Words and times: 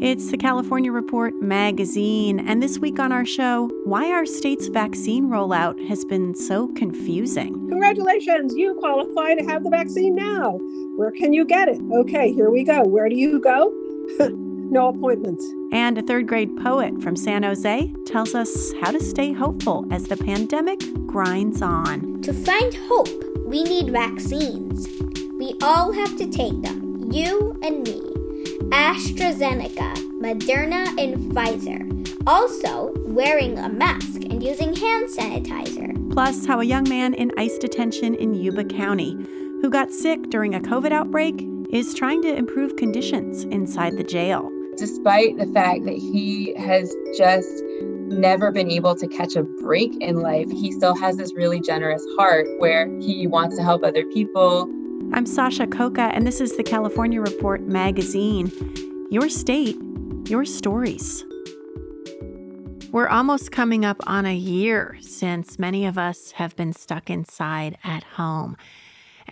It's 0.00 0.30
the 0.30 0.36
California 0.36 0.92
Report 0.92 1.34
magazine, 1.36 2.40
and 2.40 2.62
this 2.62 2.78
week 2.78 2.98
on 2.98 3.12
our 3.12 3.24
show, 3.24 3.70
why 3.84 4.10
our 4.10 4.26
state's 4.26 4.68
vaccine 4.68 5.28
rollout 5.28 5.88
has 5.88 6.04
been 6.04 6.34
so 6.34 6.68
confusing. 6.68 7.52
Congratulations, 7.68 8.54
you 8.54 8.74
qualify 8.74 9.34
to 9.34 9.44
have 9.44 9.64
the 9.64 9.70
vaccine 9.70 10.14
now. 10.14 10.58
Where 10.96 11.10
can 11.10 11.32
you 11.32 11.44
get 11.44 11.68
it? 11.68 11.80
Okay, 11.92 12.32
here 12.32 12.50
we 12.50 12.64
go. 12.64 12.82
Where 12.82 13.08
do 13.08 13.16
you 13.16 13.40
go? 13.40 13.72
no 14.70 14.88
appointments. 14.88 15.46
And 15.72 15.96
a 15.98 16.02
third 16.02 16.26
grade 16.26 16.56
poet 16.56 17.02
from 17.02 17.16
San 17.16 17.42
Jose 17.42 17.92
tells 18.06 18.34
us 18.34 18.72
how 18.80 18.90
to 18.90 19.00
stay 19.00 19.32
hopeful 19.32 19.86
as 19.90 20.04
the 20.04 20.16
pandemic 20.16 20.80
grinds 21.06 21.62
on. 21.62 22.20
To 22.22 22.32
find 22.32 22.74
hope, 22.88 23.08
we 23.46 23.64
need 23.64 23.90
vaccines. 23.90 24.88
We 25.38 25.54
all 25.62 25.92
have 25.92 26.16
to 26.18 26.26
take 26.26 26.60
them, 26.62 27.10
you 27.10 27.58
and 27.62 27.82
me. 27.82 28.09
AstraZeneca, 28.70 29.94
Moderna, 30.20 30.86
and 30.96 31.32
Pfizer. 31.32 31.86
Also, 32.26 32.92
wearing 33.06 33.58
a 33.58 33.68
mask 33.68 34.22
and 34.22 34.42
using 34.42 34.74
hand 34.76 35.08
sanitizer. 35.08 36.12
Plus, 36.12 36.46
how 36.46 36.60
a 36.60 36.64
young 36.64 36.88
man 36.88 37.14
in 37.14 37.32
ICE 37.36 37.58
detention 37.58 38.14
in 38.14 38.34
Yuba 38.34 38.64
County, 38.64 39.16
who 39.60 39.70
got 39.70 39.90
sick 39.90 40.30
during 40.30 40.54
a 40.54 40.60
COVID 40.60 40.92
outbreak, 40.92 41.44
is 41.70 41.94
trying 41.94 42.22
to 42.22 42.32
improve 42.32 42.76
conditions 42.76 43.42
inside 43.44 43.96
the 43.96 44.04
jail. 44.04 44.50
Despite 44.76 45.36
the 45.36 45.46
fact 45.46 45.84
that 45.84 45.96
he 45.96 46.54
has 46.54 46.94
just 47.18 47.64
never 48.06 48.52
been 48.52 48.70
able 48.70 48.94
to 48.94 49.08
catch 49.08 49.34
a 49.34 49.42
break 49.42 50.00
in 50.00 50.20
life, 50.20 50.48
he 50.50 50.70
still 50.70 50.94
has 50.94 51.16
this 51.16 51.34
really 51.34 51.60
generous 51.60 52.04
heart 52.16 52.46
where 52.58 52.86
he 53.00 53.26
wants 53.26 53.56
to 53.56 53.62
help 53.62 53.82
other 53.82 54.04
people 54.06 54.68
I'm 55.12 55.26
Sasha 55.26 55.66
Khokha, 55.66 56.12
and 56.14 56.24
this 56.24 56.40
is 56.40 56.56
the 56.56 56.62
California 56.62 57.20
Report 57.20 57.62
magazine. 57.62 58.52
Your 59.10 59.28
state, 59.28 59.76
your 60.28 60.44
stories. 60.44 61.24
We're 62.92 63.08
almost 63.08 63.50
coming 63.50 63.84
up 63.84 63.96
on 64.06 64.24
a 64.24 64.34
year 64.34 64.96
since 65.00 65.58
many 65.58 65.84
of 65.84 65.98
us 65.98 66.30
have 66.32 66.54
been 66.54 66.72
stuck 66.72 67.10
inside 67.10 67.76
at 67.82 68.04
home. 68.04 68.56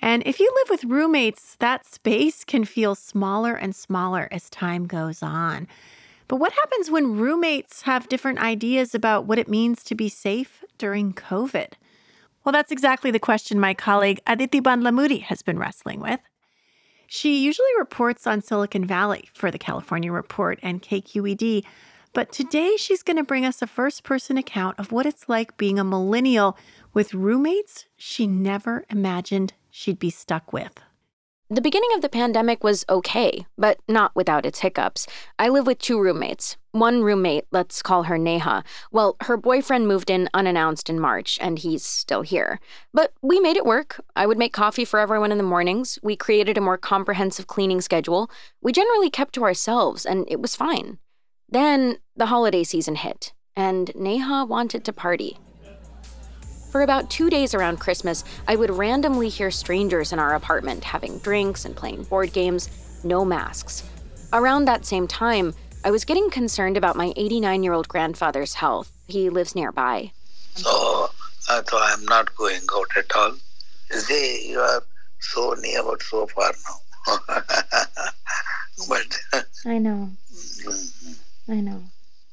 And 0.03 0.25
if 0.27 0.41
you 0.41 0.53
live 0.57 0.71
with 0.71 0.91
roommates, 0.91 1.55
that 1.61 1.87
space 1.87 2.43
can 2.43 2.65
feel 2.65 2.97
smaller 2.97 3.55
and 3.55 3.75
smaller 3.75 4.29
as 4.33 4.51
time 4.51 4.89
goes 4.89 5.23
on. 5.23 5.69
But 6.27 6.37
what 6.37 6.53
happens 6.55 6.91
when 6.91 7.17
roommates 7.17 7.83
have 7.83 8.09
different 8.09 8.41
ideas 8.41 8.97
about 8.97 9.27
what 9.27 9.39
it 9.39 9.49
means 9.49 9.85
to 9.85 9.95
be 9.95 10.09
safe 10.09 10.65
during 10.77 11.13
COVID? 11.13 11.75
Well, 12.49 12.55
that's 12.55 12.73
exactly 12.73 13.11
the 13.11 13.19
question 13.19 13.61
my 13.61 13.75
colleague 13.75 14.21
Adhiti 14.27 14.63
Bandlamudi 14.63 15.21
has 15.21 15.43
been 15.43 15.59
wrestling 15.59 16.01
with. 16.01 16.21
She 17.07 17.45
usually 17.45 17.69
reports 17.79 18.27
on 18.27 18.41
Silicon 18.41 18.87
Valley 18.87 19.29
for 19.35 19.51
the 19.51 19.59
California 19.59 20.11
Report 20.11 20.59
and 20.63 20.81
KQED, 20.81 21.63
but 22.15 22.33
today 22.33 22.77
she's 22.79 23.03
going 23.03 23.19
to 23.19 23.23
bring 23.23 23.45
us 23.45 23.61
a 23.61 23.67
first 23.67 24.03
person 24.03 24.39
account 24.39 24.79
of 24.79 24.93
what 24.93 25.05
it's 25.05 25.29
like 25.29 25.59
being 25.59 25.79
a 25.79 25.85
millennial 25.85 26.57
with 26.95 27.13
roommates 27.13 27.85
she 27.99 28.27
never 28.27 28.87
imagined 28.89 29.53
she'd 29.71 29.99
be 29.99 30.09
stuck 30.09 30.51
with. 30.51 30.81
The 31.51 31.63
beginning 31.63 31.89
of 31.95 32.03
the 32.03 32.11
pandemic 32.11 32.63
was 32.63 32.85
okay, 32.91 33.47
but 33.57 33.79
not 33.89 34.15
without 34.15 34.45
its 34.45 34.59
hiccups. 34.59 35.07
I 35.39 35.49
live 35.49 35.67
with 35.67 35.79
two 35.79 35.99
roommates. 35.99 36.59
One 36.73 37.03
roommate, 37.03 37.47
let's 37.51 37.81
call 37.81 38.03
her 38.03 38.19
Neha, 38.19 38.63
well, 38.93 39.17
her 39.23 39.39
boyfriend 39.39 39.89
moved 39.89 40.11
in 40.11 40.29
unannounced 40.35 40.91
in 40.91 41.01
March, 41.01 41.39
and 41.41 41.59
he's 41.59 41.83
still 41.83 42.21
here. 42.21 42.61
But 42.93 43.15
we 43.23 43.41
made 43.41 43.57
it 43.57 43.65
work. 43.65 43.99
I 44.15 44.27
would 44.27 44.37
make 44.37 44.53
coffee 44.53 44.85
for 44.85 45.01
everyone 45.01 45.33
in 45.33 45.39
the 45.39 45.43
mornings. 45.43 45.99
We 46.03 46.17
created 46.17 46.59
a 46.59 46.61
more 46.61 46.77
comprehensive 46.77 47.47
cleaning 47.47 47.81
schedule. 47.81 48.31
We 48.61 48.71
generally 48.71 49.09
kept 49.09 49.33
to 49.37 49.45
ourselves, 49.45 50.05
and 50.05 50.27
it 50.29 50.43
was 50.43 50.55
fine. 50.55 50.99
Then 51.49 51.97
the 52.15 52.27
holiday 52.27 52.63
season 52.63 52.97
hit, 52.97 53.33
and 53.57 53.91
Neha 53.95 54.45
wanted 54.45 54.85
to 54.85 54.93
party. 54.93 55.39
For 56.79 56.83
about 56.83 57.11
two 57.11 57.29
days 57.29 57.55
around 57.55 57.81
Christmas, 57.81 58.23
I 58.47 58.55
would 58.55 58.71
randomly 58.71 59.29
hear 59.29 59.51
strangers 59.51 60.13
in 60.13 60.21
our 60.21 60.37
apartment 60.37 60.85
having 60.85 61.19
drinks 61.19 61.65
and 61.65 61.75
playing 61.75 62.05
board 62.05 62.33
games, 62.33 62.71
no 63.03 63.25
masks. 63.25 63.83
Around 64.33 64.67
that 64.67 64.87
same 64.87 65.09
time, 65.09 65.57
I 65.83 65.91
was 65.91 66.05
getting 66.05 66.31
concerned 66.31 66.77
about 66.77 66.95
my 66.95 67.13
89 67.17 67.65
year 67.65 67.73
old 67.73 67.89
grandfather's 67.89 68.55
health. 68.55 68.93
He 69.09 69.29
lives 69.29 69.57
nearby. 69.57 70.13
So 70.55 71.11
I 71.51 71.63
thought 71.63 71.99
I'm 71.99 72.05
not 72.05 72.33
going 72.37 72.61
out 72.73 72.97
at 72.97 73.11
all. 73.17 73.35
See, 73.91 74.51
you 74.51 74.61
are 74.61 74.85
so 75.19 75.55
near 75.55 75.83
but 75.83 76.01
so 76.01 76.29
far 76.29 76.53
now. 76.69 77.19
but 78.89 79.43
I 79.67 79.79
know. 79.79 80.11
Mm-hmm. 80.33 81.13
I 81.55 81.61
know. 81.61 81.83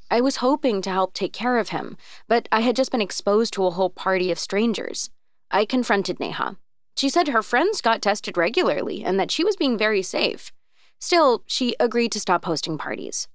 I 0.09 0.21
was 0.21 0.37
hoping 0.37 0.81
to 0.83 0.89
help 0.89 1.13
take 1.13 1.33
care 1.33 1.57
of 1.57 1.69
him, 1.69 1.97
but 2.27 2.47
I 2.51 2.61
had 2.61 2.75
just 2.75 2.91
been 2.91 3.01
exposed 3.01 3.53
to 3.53 3.65
a 3.65 3.71
whole 3.71 3.89
party 3.89 4.31
of 4.31 4.37
strangers. 4.39 5.09
I 5.49 5.65
confronted 5.65 6.19
Neha. 6.19 6.57
She 6.95 7.09
said 7.09 7.29
her 7.29 7.41
friends 7.41 7.81
got 7.81 8.01
tested 8.01 8.37
regularly 8.37 9.03
and 9.03 9.19
that 9.19 9.31
she 9.31 9.43
was 9.43 9.55
being 9.55 9.77
very 9.77 10.01
safe. 10.01 10.51
Still, 10.99 11.43
she 11.45 11.75
agreed 11.79 12.11
to 12.13 12.19
stop 12.19 12.45
hosting 12.45 12.77
parties. 12.77 13.27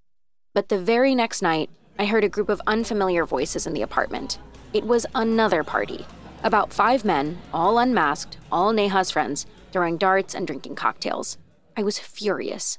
But 0.54 0.68
the 0.68 0.78
very 0.78 1.14
next 1.14 1.42
night, 1.42 1.70
I 1.98 2.06
heard 2.06 2.24
a 2.24 2.28
group 2.28 2.48
of 2.48 2.62
unfamiliar 2.66 3.26
voices 3.26 3.66
in 3.66 3.74
the 3.74 3.82
apartment. 3.82 4.38
It 4.72 4.84
was 4.84 5.06
another 5.14 5.62
party. 5.62 6.06
About 6.42 6.72
five 6.72 7.04
men, 7.04 7.38
all 7.52 7.78
unmasked, 7.78 8.38
all 8.50 8.72
Neha's 8.72 9.10
friends, 9.10 9.44
throwing 9.72 9.98
darts 9.98 10.34
and 10.34 10.46
drinking 10.46 10.76
cocktails. 10.76 11.36
I 11.76 11.82
was 11.82 11.98
furious. 11.98 12.78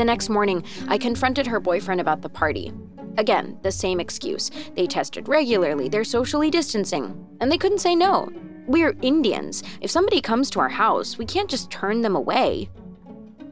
The 0.00 0.04
next 0.06 0.30
morning, 0.30 0.64
I 0.88 0.96
confronted 0.96 1.46
her 1.46 1.60
boyfriend 1.60 2.00
about 2.00 2.22
the 2.22 2.30
party. 2.30 2.72
Again, 3.18 3.58
the 3.60 3.70
same 3.70 4.00
excuse. 4.00 4.50
They 4.74 4.86
tested 4.86 5.28
regularly, 5.28 5.90
they're 5.90 6.04
socially 6.04 6.50
distancing, 6.50 7.22
and 7.38 7.52
they 7.52 7.58
couldn't 7.58 7.80
say 7.82 7.94
no. 7.94 8.32
We're 8.66 8.96
Indians. 9.02 9.62
If 9.82 9.90
somebody 9.90 10.22
comes 10.22 10.48
to 10.50 10.60
our 10.60 10.70
house, 10.70 11.18
we 11.18 11.26
can't 11.26 11.50
just 11.50 11.70
turn 11.70 12.00
them 12.00 12.16
away. 12.16 12.70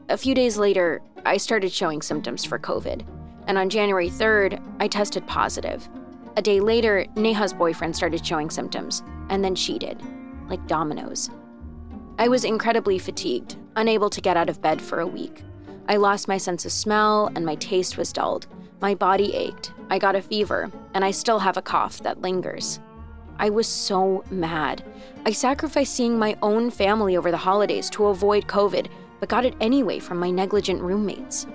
A 0.09 0.17
few 0.17 0.33
days 0.33 0.57
later, 0.57 1.03
I 1.23 1.37
started 1.37 1.71
showing 1.71 2.01
symptoms 2.01 2.43
for 2.43 2.57
COVID, 2.57 3.05
and 3.45 3.55
on 3.55 3.69
January 3.69 4.09
3rd, 4.09 4.59
I 4.79 4.87
tested 4.87 5.27
positive. 5.27 5.87
A 6.35 6.41
day 6.41 6.59
later, 6.59 7.05
Neha's 7.15 7.53
boyfriend 7.53 7.95
started 7.95 8.25
showing 8.25 8.49
symptoms, 8.49 9.03
and 9.29 9.45
then 9.45 9.53
she 9.53 9.77
did, 9.77 10.01
like 10.47 10.65
dominoes. 10.65 11.29
I 12.17 12.27
was 12.27 12.43
incredibly 12.43 12.97
fatigued, 12.97 13.55
unable 13.75 14.09
to 14.09 14.19
get 14.19 14.35
out 14.35 14.49
of 14.49 14.63
bed 14.63 14.81
for 14.81 15.01
a 15.01 15.05
week. 15.05 15.43
I 15.89 15.97
lost 15.97 16.27
my 16.27 16.37
sense 16.37 16.65
of 16.65 16.71
smell 16.71 17.31
and 17.35 17.43
my 17.43 17.55
taste 17.55 17.97
was 17.97 18.13
dulled. 18.13 18.45
My 18.79 18.93
body 18.93 19.33
ached. 19.33 19.73
I 19.89 19.97
got 19.97 20.15
a 20.15 20.21
fever, 20.21 20.71
and 20.93 21.03
I 21.03 21.09
still 21.09 21.39
have 21.39 21.57
a 21.57 21.63
cough 21.63 22.03
that 22.03 22.21
lingers. 22.21 22.79
I 23.39 23.49
was 23.49 23.67
so 23.67 24.23
mad. 24.29 24.83
I 25.25 25.31
sacrificed 25.31 25.95
seeing 25.95 26.19
my 26.19 26.37
own 26.43 26.69
family 26.69 27.17
over 27.17 27.31
the 27.31 27.37
holidays 27.37 27.89
to 27.91 28.05
avoid 28.05 28.45
COVID, 28.45 28.87
but 29.19 29.29
got 29.29 29.45
it 29.45 29.55
anyway 29.59 29.97
from 29.97 30.19
my 30.19 30.29
negligent 30.29 30.79
roommates. 30.79 31.47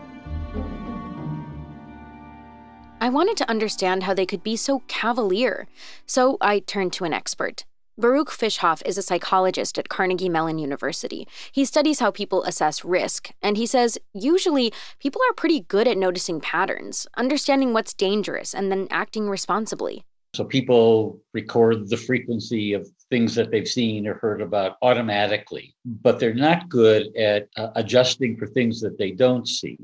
I 3.00 3.10
wanted 3.10 3.36
to 3.36 3.48
understand 3.48 4.02
how 4.02 4.14
they 4.14 4.26
could 4.26 4.42
be 4.42 4.56
so 4.56 4.82
cavalier, 4.88 5.68
so 6.06 6.38
I 6.40 6.58
turned 6.58 6.92
to 6.94 7.04
an 7.04 7.12
expert. 7.12 7.64
Baruch 7.96 8.30
Fischhoff 8.30 8.82
is 8.84 8.98
a 8.98 9.02
psychologist 9.02 9.78
at 9.78 9.88
Carnegie 9.88 10.28
Mellon 10.28 10.58
University. 10.58 11.28
He 11.52 11.64
studies 11.64 12.00
how 12.00 12.10
people 12.10 12.42
assess 12.42 12.84
risk, 12.84 13.30
and 13.40 13.56
he 13.56 13.66
says 13.66 13.98
usually 14.12 14.72
people 14.98 15.22
are 15.30 15.34
pretty 15.34 15.60
good 15.60 15.86
at 15.86 15.96
noticing 15.96 16.40
patterns, 16.40 17.06
understanding 17.16 17.72
what's 17.72 17.94
dangerous, 17.94 18.52
and 18.52 18.72
then 18.72 18.88
acting 18.90 19.30
responsibly. 19.30 20.02
So 20.34 20.44
people 20.44 21.20
record 21.34 21.88
the 21.88 21.96
frequency 21.96 22.72
of 22.72 22.88
things 23.10 23.36
that 23.36 23.52
they've 23.52 23.68
seen 23.68 24.08
or 24.08 24.14
heard 24.14 24.42
about 24.42 24.76
automatically, 24.82 25.72
but 25.84 26.18
they're 26.18 26.34
not 26.34 26.68
good 26.68 27.16
at 27.16 27.48
uh, 27.56 27.68
adjusting 27.76 28.36
for 28.36 28.48
things 28.48 28.80
that 28.80 28.98
they 28.98 29.12
don't 29.12 29.46
see. 29.46 29.78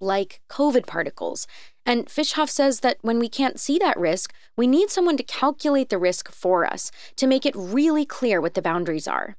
Like 0.00 0.40
COVID 0.48 0.86
particles. 0.86 1.46
And 1.86 2.06
Fischhoff 2.06 2.48
says 2.48 2.80
that 2.80 2.98
when 3.00 3.18
we 3.18 3.28
can't 3.28 3.58
see 3.58 3.78
that 3.78 3.98
risk, 3.98 4.32
we 4.56 4.66
need 4.66 4.90
someone 4.90 5.16
to 5.16 5.22
calculate 5.22 5.88
the 5.88 5.98
risk 5.98 6.30
for 6.30 6.66
us 6.66 6.90
to 7.16 7.26
make 7.26 7.46
it 7.46 7.56
really 7.56 8.04
clear 8.04 8.40
what 8.40 8.54
the 8.54 8.62
boundaries 8.62 9.08
are. 9.08 9.36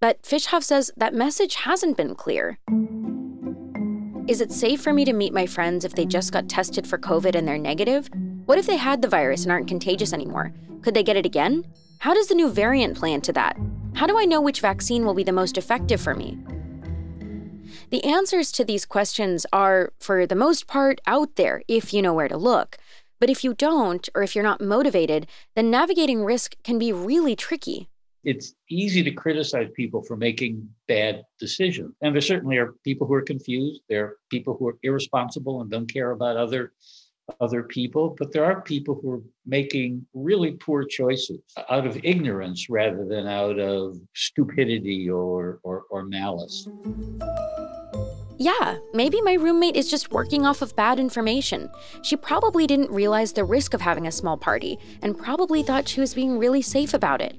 But 0.00 0.22
Fischhoff 0.22 0.62
says 0.62 0.90
that 0.96 1.14
message 1.14 1.56
hasn't 1.56 1.96
been 1.96 2.14
clear. 2.14 2.58
Is 4.28 4.40
it 4.40 4.52
safe 4.52 4.80
for 4.80 4.92
me 4.92 5.04
to 5.04 5.12
meet 5.12 5.32
my 5.32 5.46
friends 5.46 5.84
if 5.84 5.94
they 5.94 6.04
just 6.04 6.32
got 6.32 6.48
tested 6.48 6.86
for 6.86 6.98
COVID 6.98 7.34
and 7.34 7.48
they're 7.48 7.58
negative? 7.58 8.10
What 8.44 8.58
if 8.58 8.66
they 8.66 8.76
had 8.76 9.02
the 9.02 9.08
virus 9.08 9.42
and 9.42 9.52
aren't 9.52 9.68
contagious 9.68 10.12
anymore? 10.12 10.52
Could 10.82 10.94
they 10.94 11.02
get 11.02 11.16
it 11.16 11.26
again? 11.26 11.66
How 11.98 12.14
does 12.14 12.28
the 12.28 12.34
new 12.34 12.50
variant 12.50 12.96
play 12.96 13.12
into 13.12 13.32
that? 13.32 13.56
How 13.94 14.06
do 14.06 14.18
I 14.18 14.24
know 14.24 14.40
which 14.40 14.60
vaccine 14.60 15.04
will 15.04 15.14
be 15.14 15.24
the 15.24 15.32
most 15.32 15.58
effective 15.58 16.00
for 16.00 16.14
me? 16.14 16.38
The 17.90 18.04
answers 18.04 18.52
to 18.52 18.64
these 18.64 18.84
questions 18.84 19.46
are, 19.52 19.92
for 19.98 20.26
the 20.26 20.34
most 20.34 20.66
part, 20.66 21.00
out 21.06 21.36
there 21.36 21.62
if 21.68 21.92
you 21.92 22.02
know 22.02 22.14
where 22.14 22.28
to 22.28 22.36
look. 22.36 22.76
But 23.20 23.30
if 23.30 23.42
you 23.42 23.54
don't, 23.54 24.08
or 24.14 24.22
if 24.22 24.34
you're 24.34 24.44
not 24.44 24.60
motivated, 24.60 25.26
then 25.56 25.70
navigating 25.70 26.24
risk 26.24 26.54
can 26.62 26.78
be 26.78 26.92
really 26.92 27.34
tricky. 27.34 27.88
It's 28.24 28.54
easy 28.68 29.02
to 29.02 29.10
criticize 29.10 29.68
people 29.74 30.02
for 30.02 30.16
making 30.16 30.68
bad 30.86 31.22
decisions. 31.38 31.94
And 32.02 32.14
there 32.14 32.20
certainly 32.20 32.58
are 32.58 32.74
people 32.84 33.06
who 33.06 33.14
are 33.14 33.22
confused. 33.22 33.80
There 33.88 34.04
are 34.04 34.16
people 34.30 34.56
who 34.58 34.68
are 34.68 34.78
irresponsible 34.82 35.60
and 35.60 35.70
don't 35.70 35.92
care 35.92 36.10
about 36.10 36.36
other 36.36 36.72
other 37.40 37.62
people, 37.62 38.14
but 38.18 38.32
there 38.32 38.44
are 38.44 38.62
people 38.62 38.98
who 39.00 39.12
are 39.12 39.22
making 39.46 40.06
really 40.14 40.52
poor 40.52 40.84
choices 40.84 41.40
out 41.68 41.86
of 41.86 41.98
ignorance 42.04 42.68
rather 42.68 43.04
than 43.04 43.26
out 43.26 43.58
of 43.58 43.96
stupidity 44.14 45.08
or, 45.08 45.60
or, 45.62 45.84
or 45.90 46.04
malice. 46.04 46.68
Yeah, 48.38 48.78
maybe 48.94 49.20
my 49.20 49.34
roommate 49.34 49.76
is 49.76 49.90
just 49.90 50.12
working 50.12 50.46
off 50.46 50.62
of 50.62 50.76
bad 50.76 51.00
information. 51.00 51.68
She 52.02 52.16
probably 52.16 52.66
didn't 52.66 52.90
realize 52.90 53.32
the 53.32 53.44
risk 53.44 53.74
of 53.74 53.80
having 53.80 54.06
a 54.06 54.12
small 54.12 54.36
party 54.36 54.78
and 55.02 55.18
probably 55.18 55.62
thought 55.62 55.88
she 55.88 56.00
was 56.00 56.14
being 56.14 56.38
really 56.38 56.62
safe 56.62 56.94
about 56.94 57.20
it. 57.20 57.36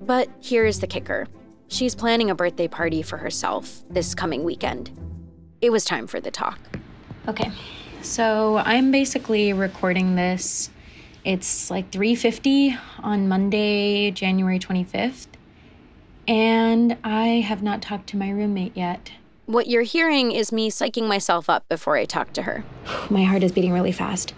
But 0.00 0.28
here 0.40 0.66
is 0.66 0.80
the 0.80 0.86
kicker 0.86 1.26
she's 1.68 1.94
planning 1.94 2.30
a 2.30 2.34
birthday 2.34 2.68
party 2.68 3.02
for 3.02 3.16
herself 3.16 3.82
this 3.90 4.14
coming 4.14 4.44
weekend. 4.44 4.90
It 5.60 5.70
was 5.70 5.84
time 5.84 6.06
for 6.06 6.20
the 6.20 6.30
talk. 6.30 6.58
Okay, 7.26 7.50
so 8.04 8.58
I'm 8.58 8.90
basically 8.90 9.52
recording 9.52 10.14
this. 10.14 10.70
It's 11.24 11.70
like 11.70 11.90
3:50 11.90 12.78
on 13.02 13.28
Monday, 13.28 14.10
January 14.10 14.58
25th, 14.58 15.28
and 16.28 16.98
I 17.02 17.40
have 17.40 17.62
not 17.62 17.80
talked 17.80 18.08
to 18.08 18.16
my 18.18 18.28
roommate 18.28 18.76
yet. 18.76 19.12
What 19.46 19.68
you're 19.68 19.82
hearing 19.82 20.32
is 20.32 20.52
me 20.52 20.70
psyching 20.70 21.08
myself 21.08 21.48
up 21.48 21.68
before 21.68 21.96
I 21.96 22.04
talk 22.04 22.32
to 22.34 22.42
her. 22.42 22.64
my 23.10 23.24
heart 23.24 23.42
is 23.42 23.52
beating 23.52 23.72
really 23.72 23.92
fast. 23.92 24.34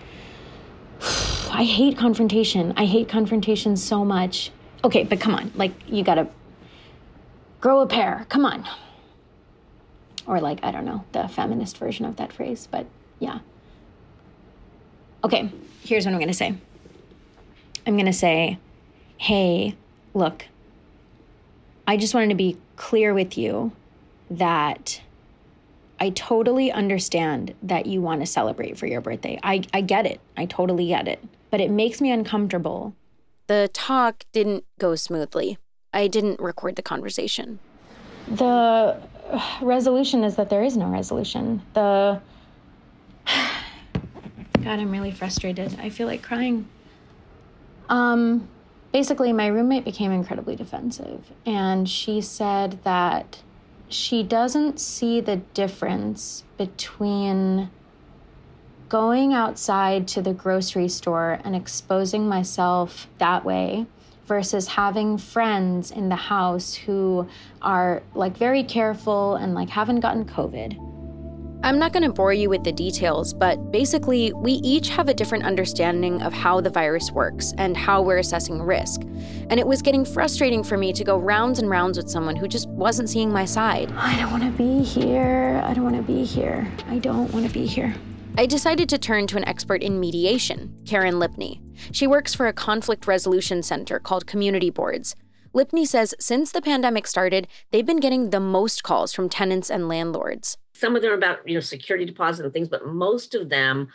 I 1.50 1.64
hate 1.64 1.96
confrontation. 1.96 2.72
I 2.76 2.84
hate 2.84 3.08
confrontation 3.08 3.76
so 3.76 4.04
much. 4.04 4.52
Okay, 4.84 5.04
but 5.04 5.20
come 5.20 5.34
on. 5.34 5.52
Like 5.54 5.72
you 5.88 6.04
got 6.04 6.16
to 6.16 6.28
grow 7.60 7.80
a 7.80 7.86
pair. 7.86 8.26
Come 8.28 8.44
on. 8.44 8.64
Or 10.26 10.40
like 10.40 10.60
I 10.62 10.70
don't 10.70 10.84
know, 10.84 11.04
the 11.12 11.26
feminist 11.26 11.78
version 11.78 12.04
of 12.04 12.16
that 12.16 12.32
phrase, 12.32 12.68
but 12.70 12.86
yeah. 13.18 13.40
Okay, 15.26 15.50
here's 15.82 16.06
what 16.06 16.12
I'm 16.12 16.20
going 16.20 16.28
to 16.28 16.34
say 16.34 16.54
I'm 17.84 17.94
going 17.94 18.06
to 18.06 18.12
say, 18.12 18.58
hey, 19.18 19.74
look, 20.14 20.46
I 21.84 21.96
just 21.96 22.14
wanted 22.14 22.28
to 22.28 22.36
be 22.36 22.56
clear 22.76 23.12
with 23.12 23.36
you 23.36 23.72
that 24.30 25.00
I 25.98 26.10
totally 26.10 26.70
understand 26.70 27.56
that 27.60 27.86
you 27.86 28.00
want 28.00 28.20
to 28.20 28.26
celebrate 28.26 28.78
for 28.78 28.86
your 28.86 29.00
birthday. 29.00 29.36
I, 29.42 29.64
I 29.74 29.80
get 29.80 30.06
it. 30.06 30.20
I 30.36 30.46
totally 30.46 30.86
get 30.86 31.08
it. 31.08 31.18
But 31.50 31.60
it 31.60 31.72
makes 31.72 32.00
me 32.00 32.12
uncomfortable. 32.12 32.94
The 33.48 33.68
talk 33.72 34.22
didn't 34.30 34.64
go 34.78 34.94
smoothly. 34.94 35.58
I 35.92 36.06
didn't 36.06 36.38
record 36.38 36.76
the 36.76 36.82
conversation. 36.82 37.58
The 38.28 38.96
resolution 39.60 40.22
is 40.22 40.36
that 40.36 40.50
there 40.50 40.62
is 40.62 40.76
no 40.76 40.86
resolution. 40.86 41.62
The 41.74 42.20
God, 44.66 44.80
I'm 44.80 44.90
really 44.90 45.12
frustrated. 45.12 45.78
I 45.78 45.90
feel 45.90 46.08
like 46.08 46.22
crying. 46.24 46.66
Um, 47.88 48.48
basically, 48.92 49.32
my 49.32 49.46
roommate 49.46 49.84
became 49.84 50.10
incredibly 50.10 50.56
defensive, 50.56 51.30
and 51.46 51.88
she 51.88 52.20
said 52.20 52.80
that 52.82 53.44
she 53.88 54.24
doesn't 54.24 54.80
see 54.80 55.20
the 55.20 55.36
difference 55.36 56.42
between 56.58 57.70
going 58.88 59.32
outside 59.32 60.08
to 60.08 60.20
the 60.20 60.32
grocery 60.32 60.88
store 60.88 61.38
and 61.44 61.54
exposing 61.54 62.28
myself 62.28 63.06
that 63.18 63.44
way 63.44 63.86
versus 64.26 64.66
having 64.66 65.16
friends 65.16 65.92
in 65.92 66.08
the 66.08 66.16
house 66.16 66.74
who 66.74 67.28
are 67.62 68.02
like 68.16 68.36
very 68.36 68.64
careful 68.64 69.36
and 69.36 69.54
like 69.54 69.68
haven't 69.68 70.00
gotten 70.00 70.24
COVID. 70.24 70.95
I'm 71.62 71.78
not 71.78 71.92
going 71.92 72.02
to 72.04 72.12
bore 72.12 72.32
you 72.32 72.48
with 72.48 72.64
the 72.64 72.72
details, 72.72 73.34
but 73.34 73.72
basically, 73.72 74.32
we 74.34 74.52
each 74.52 74.88
have 74.90 75.08
a 75.08 75.14
different 75.14 75.44
understanding 75.44 76.22
of 76.22 76.32
how 76.32 76.60
the 76.60 76.70
virus 76.70 77.10
works 77.10 77.54
and 77.58 77.76
how 77.76 78.02
we're 78.02 78.18
assessing 78.18 78.62
risk. 78.62 79.00
And 79.50 79.58
it 79.58 79.66
was 79.66 79.82
getting 79.82 80.04
frustrating 80.04 80.62
for 80.62 80.76
me 80.76 80.92
to 80.92 81.02
go 81.02 81.18
rounds 81.18 81.58
and 81.58 81.68
rounds 81.68 81.98
with 81.98 82.08
someone 82.08 82.36
who 82.36 82.46
just 82.46 82.68
wasn't 82.68 83.10
seeing 83.10 83.32
my 83.32 83.44
side. 83.44 83.90
I 83.96 84.16
don't 84.16 84.30
want 84.30 84.44
to 84.44 84.50
be 84.50 84.84
here. 84.84 85.60
I 85.64 85.74
don't 85.74 85.84
want 85.84 85.96
to 85.96 86.02
be 86.02 86.24
here. 86.24 86.70
I 86.88 86.98
don't 86.98 87.32
want 87.32 87.46
to 87.46 87.52
be 87.52 87.66
here. 87.66 87.94
I 88.38 88.46
decided 88.46 88.88
to 88.90 88.98
turn 88.98 89.26
to 89.28 89.38
an 89.38 89.48
expert 89.48 89.82
in 89.82 89.98
mediation, 89.98 90.78
Karen 90.84 91.14
Lipney. 91.14 91.60
She 91.90 92.06
works 92.06 92.34
for 92.34 92.46
a 92.46 92.52
conflict 92.52 93.06
resolution 93.06 93.62
center 93.62 93.98
called 93.98 94.26
Community 94.26 94.68
Boards. 94.68 95.16
Lipney 95.54 95.86
says 95.86 96.14
since 96.20 96.52
the 96.52 96.60
pandemic 96.60 97.06
started, 97.06 97.48
they've 97.70 97.86
been 97.86 97.98
getting 97.98 98.28
the 98.28 98.40
most 98.40 98.82
calls 98.82 99.14
from 99.14 99.30
tenants 99.30 99.70
and 99.70 99.88
landlords. 99.88 100.58
Some 100.78 100.96
of 100.96 101.02
them 101.02 101.12
are 101.12 101.14
about, 101.14 101.46
you 101.48 101.54
know, 101.54 101.60
security 101.60 102.04
deposit 102.04 102.44
and 102.44 102.52
things, 102.52 102.68
but 102.68 102.86
most 102.86 103.34
of 103.34 103.48
them 103.48 103.88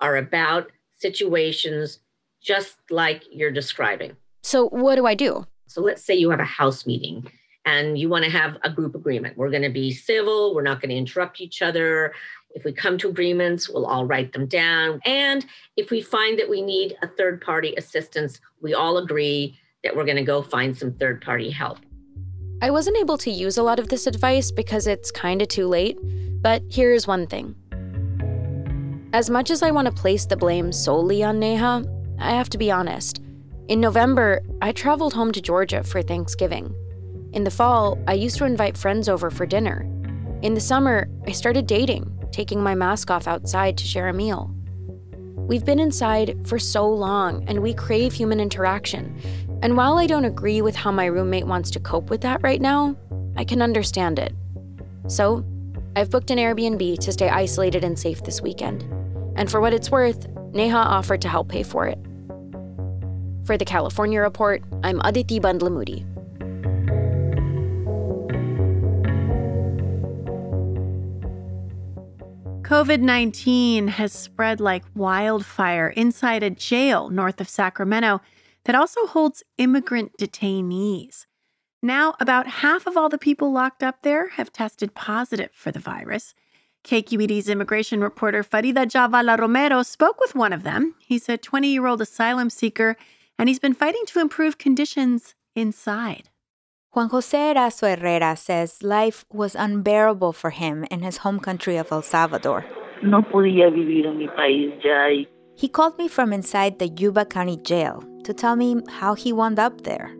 are 0.00 0.16
about 0.16 0.70
situations 0.96 2.00
just 2.40 2.76
like 2.90 3.24
you're 3.30 3.50
describing. 3.50 4.16
So, 4.42 4.68
what 4.68 4.96
do 4.96 5.06
I 5.06 5.14
do? 5.14 5.46
So, 5.66 5.80
let's 5.80 6.04
say 6.04 6.14
you 6.14 6.30
have 6.30 6.40
a 6.40 6.44
house 6.44 6.86
meeting 6.86 7.30
and 7.64 7.98
you 7.98 8.08
want 8.08 8.24
to 8.24 8.30
have 8.30 8.56
a 8.62 8.70
group 8.70 8.94
agreement. 8.94 9.36
We're 9.36 9.50
going 9.50 9.62
to 9.62 9.68
be 9.68 9.90
civil, 9.92 10.54
we're 10.54 10.62
not 10.62 10.80
going 10.80 10.90
to 10.90 10.96
interrupt 10.96 11.40
each 11.40 11.60
other. 11.60 12.14
If 12.50 12.64
we 12.64 12.72
come 12.72 12.96
to 12.98 13.08
agreements, 13.08 13.68
we'll 13.68 13.86
all 13.86 14.06
write 14.06 14.32
them 14.32 14.46
down. 14.46 15.00
And 15.04 15.44
if 15.76 15.90
we 15.90 16.00
find 16.00 16.38
that 16.38 16.48
we 16.48 16.62
need 16.62 16.96
a 17.02 17.08
third 17.08 17.42
party 17.42 17.74
assistance, 17.76 18.40
we 18.62 18.72
all 18.72 18.96
agree 18.98 19.58
that 19.84 19.94
we're 19.94 20.04
going 20.04 20.16
to 20.16 20.24
go 20.24 20.42
find 20.42 20.76
some 20.76 20.94
third 20.94 21.20
party 21.20 21.50
help. 21.50 21.78
I 22.60 22.70
wasn't 22.70 22.96
able 22.96 23.18
to 23.18 23.30
use 23.30 23.56
a 23.58 23.62
lot 23.62 23.78
of 23.78 23.88
this 23.88 24.06
advice 24.06 24.50
because 24.50 24.86
it's 24.86 25.10
kind 25.10 25.42
of 25.42 25.48
too 25.48 25.68
late. 25.68 25.98
But 26.40 26.62
here's 26.70 27.06
one 27.06 27.26
thing 27.26 27.54
as 29.14 29.30
much 29.30 29.50
as 29.50 29.62
I 29.62 29.70
want 29.70 29.86
to 29.86 29.92
place 29.92 30.26
the 30.26 30.36
blame 30.36 30.70
solely 30.70 31.22
on 31.22 31.38
Neha, 31.38 31.82
I 32.18 32.30
have 32.32 32.50
to 32.50 32.58
be 32.58 32.70
honest. 32.70 33.22
In 33.68 33.80
November, 33.80 34.42
I 34.60 34.72
traveled 34.72 35.14
home 35.14 35.32
to 35.32 35.40
Georgia 35.40 35.82
for 35.82 36.02
Thanksgiving. 36.02 36.74
In 37.32 37.44
the 37.44 37.50
fall, 37.50 37.98
I 38.06 38.12
used 38.12 38.36
to 38.36 38.44
invite 38.44 38.76
friends 38.76 39.08
over 39.08 39.30
for 39.30 39.46
dinner. 39.46 39.88
In 40.42 40.52
the 40.52 40.60
summer, 40.60 41.08
I 41.26 41.32
started 41.32 41.66
dating, 41.66 42.18
taking 42.32 42.62
my 42.62 42.74
mask 42.74 43.10
off 43.10 43.26
outside 43.26 43.78
to 43.78 43.84
share 43.84 44.08
a 44.08 44.12
meal. 44.12 44.54
We've 45.36 45.64
been 45.64 45.80
inside 45.80 46.46
for 46.46 46.58
so 46.58 46.86
long 46.88 47.44
and 47.48 47.62
we 47.62 47.72
crave 47.72 48.12
human 48.12 48.40
interaction. 48.40 49.18
And 49.62 49.74
while 49.74 49.96
I 49.96 50.06
don't 50.06 50.26
agree 50.26 50.60
with 50.60 50.76
how 50.76 50.92
my 50.92 51.06
roommate 51.06 51.46
wants 51.46 51.70
to 51.70 51.80
cope 51.80 52.10
with 52.10 52.20
that 52.20 52.42
right 52.42 52.60
now, 52.60 52.94
I 53.36 53.44
can 53.44 53.62
understand 53.62 54.18
it. 54.18 54.34
So, 55.06 55.44
I've 55.96 56.10
booked 56.10 56.30
an 56.30 56.38
Airbnb 56.38 56.98
to 57.00 57.12
stay 57.12 57.28
isolated 57.28 57.84
and 57.84 57.98
safe 57.98 58.22
this 58.24 58.40
weekend. 58.40 58.82
And 59.36 59.50
for 59.50 59.60
what 59.60 59.72
it's 59.72 59.90
worth, 59.90 60.28
Neha 60.52 60.76
offered 60.76 61.22
to 61.22 61.28
help 61.28 61.48
pay 61.48 61.62
for 61.62 61.86
it. 61.86 61.98
For 63.44 63.56
the 63.56 63.64
California 63.64 64.20
Report, 64.20 64.62
I'm 64.82 65.00
Adhiti 65.00 65.40
Bandlamudi. 65.40 66.04
COVID 72.68 73.00
19 73.00 73.88
has 73.88 74.12
spread 74.12 74.60
like 74.60 74.84
wildfire 74.94 75.88
inside 75.88 76.42
a 76.42 76.50
jail 76.50 77.08
north 77.08 77.40
of 77.40 77.48
Sacramento 77.48 78.20
that 78.64 78.74
also 78.74 79.06
holds 79.06 79.42
immigrant 79.56 80.12
detainees. 80.20 81.24
Now, 81.82 82.14
about 82.18 82.46
half 82.46 82.86
of 82.86 82.96
all 82.96 83.08
the 83.08 83.18
people 83.18 83.52
locked 83.52 83.82
up 83.82 84.02
there 84.02 84.30
have 84.30 84.52
tested 84.52 84.94
positive 84.94 85.50
for 85.52 85.70
the 85.70 85.78
virus. 85.78 86.34
KQED's 86.84 87.48
immigration 87.48 88.00
reporter 88.00 88.42
Farida 88.42 88.84
Jhabvala 88.86 89.38
Romero 89.38 89.82
spoke 89.82 90.20
with 90.20 90.34
one 90.34 90.52
of 90.52 90.64
them. 90.64 90.94
He's 90.98 91.28
a 91.28 91.36
20 91.36 91.68
year 91.68 91.86
old 91.86 92.00
asylum 92.00 92.50
seeker, 92.50 92.96
and 93.38 93.48
he's 93.48 93.60
been 93.60 93.74
fighting 93.74 94.02
to 94.06 94.20
improve 94.20 94.58
conditions 94.58 95.34
inside. 95.54 96.30
Juan 96.92 97.10
Jose 97.10 97.36
Erazo 97.36 97.96
Herrera 97.96 98.34
says 98.36 98.82
life 98.82 99.24
was 99.32 99.54
unbearable 99.54 100.32
for 100.32 100.50
him 100.50 100.84
in 100.90 101.02
his 101.02 101.18
home 101.18 101.38
country 101.38 101.76
of 101.76 101.92
El 101.92 102.02
Salvador. 102.02 102.64
No 103.02 103.22
podía 103.22 103.70
vivir 103.70 104.06
en 104.06 104.18
mi 104.18 104.26
país 104.26 104.72
ya. 104.82 105.24
He 105.54 105.68
called 105.68 105.98
me 105.98 106.08
from 106.08 106.32
inside 106.32 106.78
the 106.78 106.88
Yuba 106.88 107.26
County 107.26 107.56
Jail 107.56 108.02
to 108.24 108.32
tell 108.32 108.56
me 108.56 108.80
how 108.88 109.14
he 109.14 109.32
wound 109.32 109.58
up 109.58 109.82
there. 109.82 110.10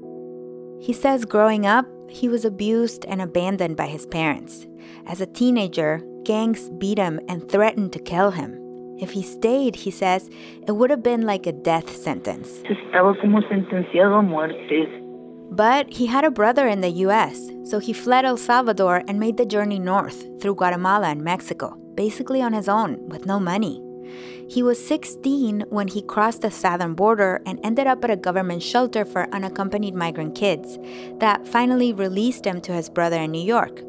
He 0.81 0.93
says 0.93 1.25
growing 1.25 1.67
up, 1.67 1.87
he 2.09 2.29
was 2.29 2.45
abused 2.45 3.05
and 3.07 3.21
abandoned 3.21 3.77
by 3.77 3.87
his 3.87 4.07
parents. 4.07 4.67
As 5.07 5.21
a 5.21 5.27
teenager, 5.27 6.03
gangs 6.25 6.71
beat 6.79 6.99
him 6.99 7.21
and 7.29 7.49
threatened 7.49 7.93
to 7.93 7.99
kill 7.99 8.31
him. 8.31 8.59
If 8.99 9.13
he 9.13 9.23
stayed, 9.23 9.77
he 9.77 9.91
says, 9.91 10.29
it 10.67 10.73
would 10.73 10.91
have 10.91 11.03
been 11.03 11.23
like 11.23 11.47
a 11.47 11.53
death 11.53 11.95
sentence. 11.95 12.63
Estaba 12.65 13.15
como 13.21 13.41
sentenciado 13.43 14.19
a 14.19 14.23
muerte. 14.23 14.89
But 15.51 15.93
he 15.93 16.07
had 16.07 16.25
a 16.25 16.31
brother 16.31 16.67
in 16.67 16.81
the 16.81 16.91
US, 17.07 17.51
so 17.65 17.79
he 17.79 17.93
fled 17.93 18.25
El 18.25 18.37
Salvador 18.37 19.03
and 19.09 19.19
made 19.19 19.37
the 19.37 19.47
journey 19.47 19.79
north 19.79 20.27
through 20.41 20.57
Guatemala 20.57 21.09
and 21.09 21.23
Mexico, 21.23 21.77
basically 21.95 22.43
on 22.43 22.53
his 22.53 22.69
own, 22.69 23.09
with 23.09 23.25
no 23.25 23.41
money. 23.41 23.83
He 24.51 24.63
was 24.63 24.83
16 24.87 25.67
when 25.69 25.89
he 25.89 26.01
crossed 26.01 26.41
the 26.41 26.51
southern 26.51 26.95
border 26.95 27.43
and 27.45 27.61
ended 27.63 27.87
up 27.87 28.03
at 28.03 28.11
a 28.11 28.17
government 28.17 28.63
shelter 28.63 29.05
for 29.05 29.29
unaccompanied 29.31 29.95
migrant 29.95 30.35
kids 30.35 30.79
that 31.19 31.47
finally 31.47 31.93
released 31.93 32.47
him 32.47 32.63
to 32.63 32.73
his 32.73 32.89
brother 32.89 33.19
in 33.19 33.31
New 33.31 33.45
York. 33.45 33.83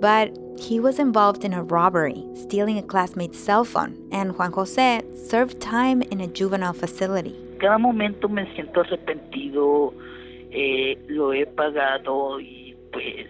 But 0.00 0.38
he 0.56 0.78
was 0.78 1.00
involved 1.00 1.44
in 1.44 1.52
a 1.52 1.64
robbery, 1.64 2.24
stealing 2.34 2.78
a 2.78 2.82
classmate's 2.82 3.40
cell 3.40 3.64
phone, 3.64 4.08
and 4.12 4.38
Juan 4.38 4.52
Jose 4.52 5.02
served 5.16 5.60
time 5.60 6.02
in 6.02 6.20
a 6.20 6.28
juvenile 6.28 6.74
facility. 6.74 7.34
Cada 7.58 7.78
momento 7.78 8.28
me 8.28 8.46
siento 8.54 8.82
arrepentido, 8.82 9.94
eh, 10.52 10.96
lo 11.08 11.32
he 11.32 11.44
pagado 11.44 12.40
y 12.40 12.76
pues 12.92 13.26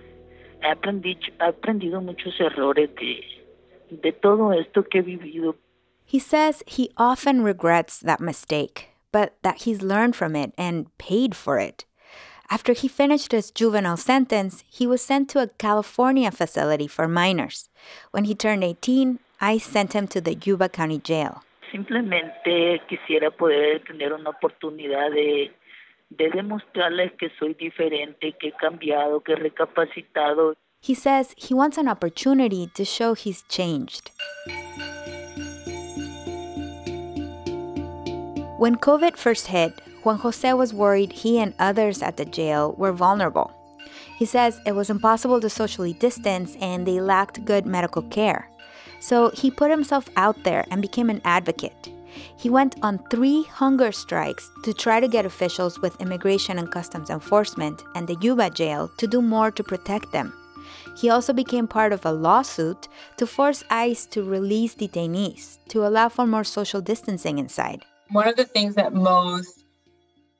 he 0.61 0.69
aprendido, 0.69 1.21
he 1.41 1.45
aprendido 1.45 2.03
muchos 2.03 2.39
errores 2.39 2.91
de, 2.97 3.25
de 3.91 4.13
todo 4.13 4.53
esto 4.53 4.83
que 4.85 4.99
he 4.99 5.03
vivido. 5.03 5.57
He 6.09 6.19
says 6.19 6.63
he 6.67 6.91
often 6.97 7.43
regrets 7.43 8.01
that 8.01 8.19
mistake, 8.19 8.89
but 9.13 9.37
that 9.43 9.63
he's 9.65 9.83
learned 9.83 10.17
from 10.17 10.35
it 10.35 10.55
and 10.57 10.89
paid 10.97 11.37
for 11.37 11.59
it. 11.59 11.85
After 12.49 12.73
he 12.73 12.89
finished 12.89 13.33
his 13.33 13.51
juvenile 13.51 13.99
sentence, 13.99 14.65
he 14.67 14.87
was 14.87 15.03
sent 15.03 15.29
to 15.29 15.43
a 15.43 15.49
California 15.59 16.31
facility 16.31 16.87
for 16.87 17.07
minors. 17.07 17.69
When 18.11 18.25
he 18.25 18.35
turned 18.35 18.65
18, 18.65 19.19
I 19.43 19.59
sent 19.59 19.93
him 19.93 20.09
to 20.09 20.23
the 20.23 20.35
Yuba 20.35 20.71
County 20.71 20.99
Jail. 20.99 21.43
Simplemente 21.71 22.81
quisiera 22.89 23.31
poder 23.31 23.85
tener 23.85 24.15
una 24.15 24.31
oportunidad 24.31 25.11
de, 25.11 25.53
de 26.09 26.31
demostrarles 26.31 27.13
que 27.19 27.29
soy 27.39 27.53
diferente, 27.53 28.33
que 28.41 28.49
he 28.49 28.53
cambiado, 28.53 29.23
que 29.23 29.35
he 29.35 29.37
recapacitado. 29.37 30.55
He 30.81 30.95
says 30.95 31.35
he 31.37 31.53
wants 31.53 31.77
an 31.77 31.87
opportunity 31.87 32.67
to 32.73 32.87
show 32.87 33.13
he's 33.13 33.43
changed. 33.51 34.11
When 38.59 38.75
COVID 38.75 39.17
first 39.17 39.47
hit, 39.47 39.81
Juan 40.03 40.19
Jose 40.19 40.53
was 40.53 40.75
worried 40.75 41.13
he 41.13 41.39
and 41.39 41.55
others 41.61 42.03
at 42.03 42.17
the 42.17 42.25
jail 42.25 42.75
were 42.77 42.91
vulnerable. 42.93 43.53
He 44.19 44.25
says 44.25 44.61
it 44.67 44.75
was 44.75 44.91
impossible 44.91 45.41
to 45.41 45.49
socially 45.49 45.93
distance 45.93 46.57
and 46.61 46.85
they 46.85 47.01
lacked 47.01 47.45
good 47.45 47.67
medical 47.67 48.03
care. 48.03 48.51
So 48.99 49.31
he 49.31 49.53
put 49.53 49.71
himself 49.71 50.09
out 50.17 50.43
there 50.43 50.65
and 50.73 50.83
became 50.83 51.09
an 51.09 51.21
advocate. 51.25 51.89
He 52.37 52.51
went 52.51 52.75
on 52.83 52.99
three 53.13 53.45
hunger 53.45 53.93
strikes 53.93 54.51
to 54.65 54.75
try 54.75 54.99
to 54.99 55.07
get 55.07 55.25
officials 55.25 55.79
with 55.79 56.01
Immigration 56.01 56.59
and 56.59 56.69
Customs 56.69 57.11
Enforcement 57.11 57.85
and 57.95 58.09
the 58.09 58.17
Yuba 58.21 58.51
jail 58.51 58.91
to 58.99 59.07
do 59.07 59.23
more 59.23 59.53
to 59.53 59.63
protect 59.63 60.11
them. 60.11 60.35
He 60.97 61.11
also 61.11 61.33
became 61.33 61.69
part 61.69 61.93
of 61.93 62.05
a 62.05 62.11
lawsuit 62.11 62.89
to 63.19 63.27
force 63.27 63.63
ICE 63.71 64.05
to 64.07 64.25
release 64.25 64.75
detainees 64.75 65.59
to 65.69 65.87
allow 65.87 66.09
for 66.09 66.27
more 66.27 66.43
social 66.43 66.81
distancing 66.81 67.39
inside. 67.39 67.85
One 68.11 68.29
of 68.29 68.37
the 68.37 68.45
things 68.45 68.77
that 68.77 68.93
most 68.93 69.65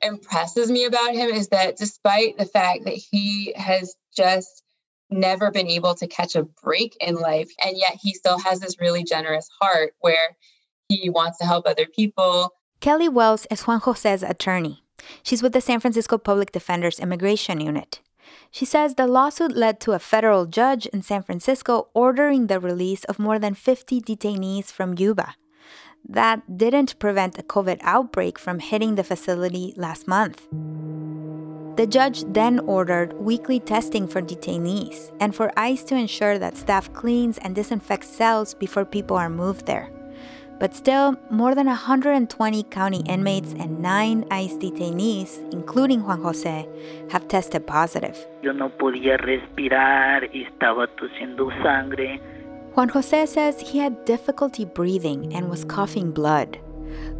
impresses 0.03 0.71
me 0.71 0.85
about 0.85 1.13
him 1.15 1.31
is 1.31 1.49
that 1.49 1.77
despite 1.77 2.39
the 2.39 2.47
fact 2.47 2.85
that 2.85 2.95
he 2.95 3.53
has 3.57 3.95
just 4.17 4.63
never 5.11 5.51
been 5.51 5.67
able 5.69 5.95
to 5.97 6.07
catch 6.07 6.35
a 6.35 6.45
break 6.45 6.97
in 7.01 7.15
life, 7.15 7.51
and 7.65 7.77
yet 7.77 7.99
he 8.01 8.15
still 8.15 8.39
has 8.39 8.61
this 8.61 8.81
really 8.81 9.05
generous 9.05 9.49
heart 9.61 9.95
where 10.01 10.37
he 10.89 11.11
wants 11.11 11.39
to 11.39 11.45
help 11.45 11.67
other 11.67 11.87
people. 11.87 12.55
Kelly 12.81 13.09
Wells 13.09 13.47
is 13.51 13.63
Juan 13.63 13.81
Jose's 13.81 14.23
attorney. 14.23 14.83
She's 15.23 15.43
with 15.43 15.53
the 15.53 15.61
San 15.61 15.81
Francisco 15.81 16.19
Public 16.19 16.53
Defender's 16.53 17.01
Immigration 17.01 17.61
Unit. 17.61 18.01
She 18.51 18.65
says 18.65 18.95
the 18.95 19.07
lawsuit 19.07 19.53
led 19.53 19.81
to 19.81 19.93
a 19.93 19.99
federal 19.99 20.47
judge 20.47 20.87
in 20.87 21.03
San 21.03 21.23
Francisco 21.23 21.89
ordering 21.95 22.47
the 22.47 22.61
release 22.61 23.05
of 23.05 23.19
more 23.19 23.39
than 23.39 23.55
50 23.55 24.01
detainees 24.01 24.67
from 24.67 24.95
Yuba. 24.99 25.35
That 26.07 26.59
didn't 26.59 26.99
prevent 26.99 27.39
a 27.39 27.43
COVID 27.43 27.79
outbreak 27.81 28.39
from 28.39 28.59
hitting 28.59 28.97
the 28.97 29.05
facility 29.05 29.73
last 29.77 30.07
month. 30.07 30.47
The 31.79 31.87
judge 31.87 32.25
then 32.27 32.59
ordered 32.61 33.13
weekly 33.15 33.61
testing 33.61 34.09
for 34.09 34.21
detainees 34.21 35.13
and 35.21 35.33
for 35.35 35.53
ICE 35.57 35.85
to 35.85 35.95
ensure 35.95 36.37
that 36.39 36.57
staff 36.57 36.93
cleans 36.93 37.39
and 37.39 37.55
disinfects 37.55 38.09
cells 38.09 38.53
before 38.53 38.85
people 38.85 39.17
are 39.17 39.31
moved 39.31 39.67
there. 39.67 39.91
But 40.59 40.75
still, 40.75 41.15
more 41.31 41.55
than 41.55 41.67
120 41.67 42.65
county 42.65 43.03
inmates 43.07 43.53
and 43.53 43.79
nine 43.79 44.25
ICE 44.29 44.55
detainees, 44.55 45.39
including 45.53 46.03
Juan 46.03 46.21
Jose, 46.21 46.67
have 47.11 47.29
tested 47.29 47.65
positive. 47.65 48.27
Yo 48.43 48.53
no 48.53 48.71
podía 48.71 49.17
respirar 49.17 50.25
estaba 50.35 50.89
tosiendo 50.97 51.49
sangre. 51.63 52.21
Juan 52.79 52.91
Jose 52.91 53.27
says 53.27 53.59
he 53.59 53.81
had 53.81 54.05
difficulty 54.05 54.65
breathing 54.65 55.35
and 55.35 55.51
was 55.51 55.65
coughing 55.65 56.13
blood. 56.13 56.61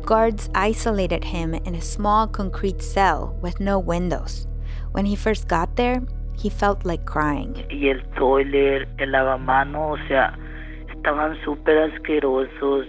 Guards 0.03 0.49
isolated 0.55 1.25
him 1.25 1.53
in 1.53 1.75
a 1.75 1.81
small 1.83 2.29
concrete 2.29 2.81
cell 2.81 3.37
with 3.43 3.59
no 3.59 3.77
windows. 3.77 4.47
When 4.93 5.05
he 5.05 5.17
first 5.17 5.49
got 5.49 5.75
there, 5.75 6.01
he 6.37 6.49
felt 6.49 6.85
like 6.85 7.07
crying. 7.07 7.57
Y 7.73 7.89
el 7.89 7.99
toilet, 8.15 8.87
el 9.01 9.09
lavamano, 9.09 9.95
o 9.95 9.97
sea, 10.07 10.39
estaban 10.95 11.37
súper 11.45 11.91
asquerosos. 11.91 12.87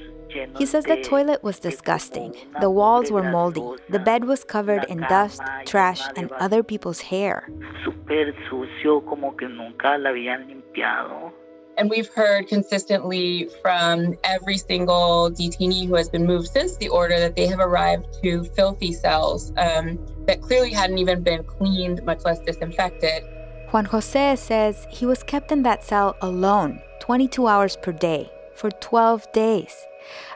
He 0.59 0.67
says 0.67 0.85
the 0.85 1.01
toilet 1.01 1.43
was 1.43 1.59
disgusting. 1.59 2.35
The 2.61 2.69
walls 2.69 3.11
were 3.11 3.31
moldy. 3.31 3.63
The 3.89 3.97
bed 3.97 4.25
was 4.25 4.43
covered 4.43 4.85
in 4.89 4.99
dust, 5.09 5.41
trash, 5.65 6.03
and 6.15 6.31
other 6.33 6.61
people's 6.61 7.01
hair. 7.01 7.49
Súper 7.83 8.35
sucio, 8.47 9.03
como 9.09 9.35
que 9.35 9.49
nunca 9.49 9.97
la 9.97 10.11
habían 10.11 10.45
limpiado. 10.47 11.33
And 11.79 11.89
we've 11.89 12.09
heard 12.13 12.49
consistently 12.49 13.49
from 13.61 14.17
every 14.25 14.57
single 14.57 15.31
detainee 15.31 15.87
who 15.87 15.95
has 15.95 16.09
been 16.09 16.25
moved 16.25 16.49
since 16.49 16.75
the 16.75 16.89
order 16.89 17.17
that 17.17 17.37
they 17.37 17.47
have 17.47 17.61
arrived 17.61 18.05
to 18.21 18.43
filthy 18.43 18.91
cells 18.91 19.53
um, 19.55 19.97
that 20.27 20.41
clearly 20.41 20.71
hadn't 20.71 20.97
even 20.97 21.23
been 21.23 21.41
cleaned, 21.45 22.03
much 22.03 22.25
less 22.25 22.39
disinfected. 22.39 23.23
Juan 23.71 23.85
Jose 23.85 24.35
says 24.35 24.87
he 24.89 25.05
was 25.05 25.23
kept 25.23 25.53
in 25.53 25.63
that 25.63 25.85
cell 25.85 26.17
alone 26.21 26.81
22 26.99 27.47
hours 27.47 27.77
per 27.77 27.93
day 27.93 28.29
for 28.55 28.69
12 28.69 29.31
days. 29.31 29.85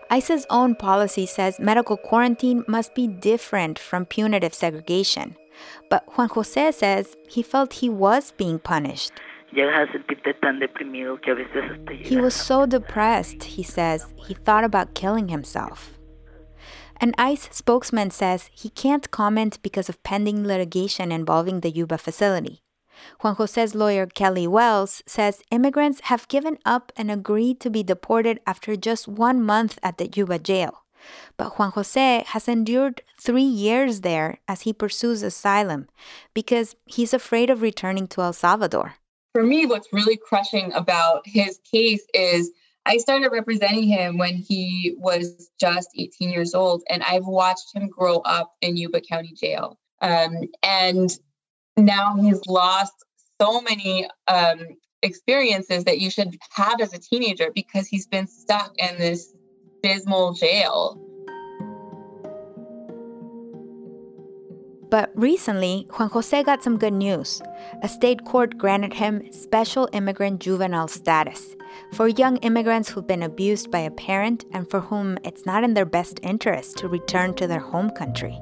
ICE's 0.10 0.46
own 0.50 0.76
policy 0.76 1.26
says 1.26 1.60
medical 1.60 1.98
quarantine 1.98 2.64
must 2.70 2.96
be 2.96 3.06
different 3.06 3.78
from 3.78 4.06
punitive 4.06 4.54
segregation. 4.54 5.36
But 5.90 6.06
Juan 6.16 6.30
Jose 6.30 6.72
says 6.72 7.18
he 7.28 7.44
felt 7.44 7.74
he 7.74 7.90
was 7.90 8.32
being 8.32 8.60
punished. 8.60 9.12
He 12.00 12.18
was 12.18 12.34
so 12.34 12.66
depressed, 12.66 13.44
he 13.44 13.64
says, 13.64 14.14
he 14.28 14.34
thought 14.34 14.64
about 14.64 14.96
killing 14.96 15.30
himself. 15.30 16.00
An 17.00 17.14
ICE 17.18 17.50
spokesman 17.52 18.12
says 18.12 18.50
he 18.54 18.70
can't 18.70 19.12
comment 19.12 19.60
because 19.62 19.90
of 19.90 20.02
pending 20.04 20.48
litigation 20.48 21.12
involving 21.12 21.60
the 21.60 21.70
Yuba 21.70 21.98
facility. 21.98 22.62
Juan 23.22 23.36
Jose's 23.36 23.76
lawyer, 23.76 24.06
Kelly 24.06 24.48
Wells, 24.48 25.04
says 25.06 25.42
immigrants 25.52 26.02
have 26.06 26.28
given 26.28 26.58
up 26.66 26.92
and 26.96 27.12
agreed 27.12 27.60
to 27.60 27.70
be 27.70 27.84
deported 27.84 28.40
after 28.48 28.76
just 28.76 29.08
one 29.08 29.42
month 29.42 29.78
at 29.84 29.98
the 29.98 30.10
Yuba 30.16 30.40
jail. 30.40 30.84
But 31.36 31.60
Juan 31.60 31.72
Jose 31.72 32.24
has 32.28 32.48
endured 32.48 33.02
three 33.20 33.44
years 33.44 34.02
there 34.02 34.40
as 34.48 34.62
he 34.62 34.72
pursues 34.72 35.22
asylum 35.22 35.88
because 36.34 36.76
he's 36.86 37.14
afraid 37.14 37.50
of 37.50 37.62
returning 37.62 38.08
to 38.10 38.22
El 38.22 38.34
Salvador 38.34 38.96
for 39.34 39.44
me, 39.44 39.66
what's 39.66 39.92
really 39.92 40.16
crushing 40.16 40.72
about 40.74 41.24
his 41.26 41.60
case 41.70 42.06
is 42.14 42.52
I 42.86 42.98
started 42.98 43.32
representing 43.32 43.84
him 43.84 44.18
when 44.18 44.36
he 44.36 44.96
was 44.98 45.50
just 45.60 45.90
18 45.98 46.30
years 46.30 46.54
old, 46.54 46.84
and 46.90 47.02
I've 47.04 47.26
watched 47.26 47.76
him 47.76 47.90
grow 47.90 48.18
up 48.20 48.54
in 48.62 48.78
Yuba 48.78 49.02
County 49.02 49.34
Jail. 49.36 49.80
Um, 50.02 50.50
and 50.62 51.18
now 51.78 52.16
he's 52.16 52.46
lost 52.46 52.94
so 53.42 53.62
many 53.62 54.08
um, 54.28 54.60
experiences 55.02 55.86
that 55.86 56.00
you 56.00 56.12
should 56.12 56.38
have 56.52 56.80
as 56.80 56.94
a 56.94 57.00
teenager 57.00 57.52
because 57.56 57.88
he's 57.88 58.06
been 58.06 58.28
stuck 58.28 58.74
in 58.78 58.98
this 59.00 59.34
dismal 59.82 60.34
jail. 60.34 61.02
But 64.94 65.10
recently, 65.16 65.88
Juan 65.98 66.10
Jose 66.10 66.44
got 66.44 66.62
some 66.62 66.78
good 66.78 66.94
news. 66.94 67.42
A 67.82 67.88
state 67.88 68.26
court 68.26 68.60
granted 68.60 68.94
him 68.94 69.24
special 69.32 69.90
immigrant 69.92 70.40
juvenile 70.40 70.88
status 70.88 71.56
for 71.94 72.08
young 72.08 72.38
immigrants 72.38 72.90
who've 72.90 73.08
been 73.08 73.24
abused 73.24 73.72
by 73.72 73.80
a 73.80 73.90
parent 73.90 74.46
and 74.52 74.70
for 74.70 74.82
whom 74.82 75.18
it's 75.24 75.48
not 75.48 75.64
in 75.64 75.74
their 75.74 75.84
best 75.84 76.20
interest 76.22 76.78
to 76.78 76.88
return 76.88 77.34
to 77.34 77.48
their 77.48 77.60
home 77.60 77.90
country. 77.90 78.40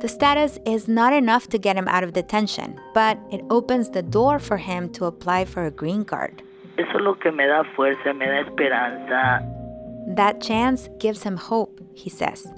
The 0.00 0.08
status 0.08 0.58
is 0.66 0.88
not 0.88 1.12
enough 1.12 1.46
to 1.50 1.58
get 1.58 1.76
him 1.76 1.86
out 1.86 2.02
of 2.02 2.12
detention, 2.12 2.80
but 2.92 3.16
it 3.30 3.44
opens 3.48 3.90
the 3.90 4.02
door 4.02 4.40
for 4.40 4.56
him 4.56 4.90
to 4.94 5.04
apply 5.04 5.44
for 5.44 5.64
a 5.64 5.70
green 5.70 6.04
card. 6.04 6.42
Eso 6.76 6.90
es 6.90 7.02
lo 7.02 7.14
que 7.14 7.30
me 7.30 7.46
da 7.46 7.62
fuerza, 7.76 8.12
me 8.18 8.26
da 8.26 8.40
esperanza. 8.40 9.46
That 10.16 10.40
chance 10.40 10.88
gives 10.98 11.22
him 11.22 11.36
hope, 11.36 11.80
he 11.94 12.10
says. 12.10 12.48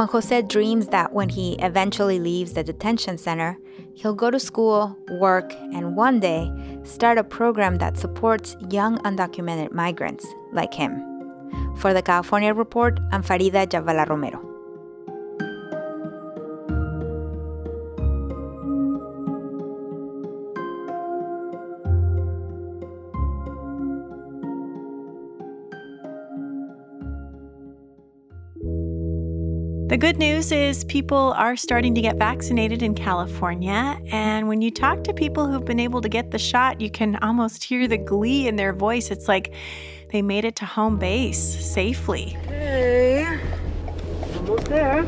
Juan 0.00 0.08
Jose 0.08 0.40
dreams 0.48 0.86
that 0.86 1.12
when 1.12 1.28
he 1.28 1.56
eventually 1.58 2.18
leaves 2.18 2.54
the 2.54 2.64
detention 2.64 3.18
center, 3.18 3.58
he'll 3.92 4.14
go 4.14 4.30
to 4.30 4.40
school, 4.40 4.96
work, 5.20 5.52
and 5.74 5.94
one 5.94 6.20
day 6.20 6.50
start 6.84 7.18
a 7.18 7.22
program 7.22 7.76
that 7.76 7.98
supports 7.98 8.56
young 8.70 8.96
undocumented 9.00 9.72
migrants 9.72 10.26
like 10.54 10.72
him. 10.72 11.04
For 11.76 11.92
the 11.92 12.00
California 12.00 12.54
Report, 12.54 12.98
I'm 13.12 13.22
Farida 13.22 13.66
Jhabvala 13.66 14.08
Romero. 14.08 14.49
The 29.90 29.96
good 29.96 30.18
news 30.18 30.52
is 30.52 30.84
people 30.84 31.34
are 31.36 31.56
starting 31.56 31.96
to 31.96 32.00
get 32.00 32.14
vaccinated 32.14 32.80
in 32.80 32.94
California. 32.94 33.98
And 34.12 34.46
when 34.46 34.62
you 34.62 34.70
talk 34.70 35.02
to 35.02 35.12
people 35.12 35.48
who've 35.48 35.64
been 35.64 35.80
able 35.80 36.00
to 36.00 36.08
get 36.08 36.30
the 36.30 36.38
shot, 36.38 36.80
you 36.80 36.88
can 36.88 37.16
almost 37.16 37.64
hear 37.64 37.88
the 37.88 37.98
glee 37.98 38.46
in 38.46 38.54
their 38.54 38.72
voice. 38.72 39.10
It's 39.10 39.26
like 39.26 39.52
they 40.12 40.22
made 40.22 40.44
it 40.44 40.54
to 40.56 40.64
home 40.64 40.96
base 40.96 41.40
safely. 41.40 42.36
Hey, 42.46 43.40
almost 44.36 44.66
there. 44.66 45.02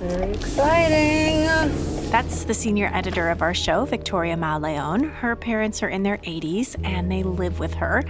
Very 0.00 0.32
exciting. 0.32 1.40
That's 2.10 2.44
the 2.44 2.52
senior 2.52 2.90
editor 2.92 3.30
of 3.30 3.40
our 3.40 3.54
show, 3.54 3.86
Victoria 3.86 4.36
Mauleon. 4.36 5.04
Her 5.04 5.36
parents 5.36 5.82
are 5.82 5.88
in 5.88 6.02
their 6.02 6.18
80s 6.18 6.76
and 6.84 7.10
they 7.10 7.22
live 7.22 7.58
with 7.58 7.72
her 7.74 8.04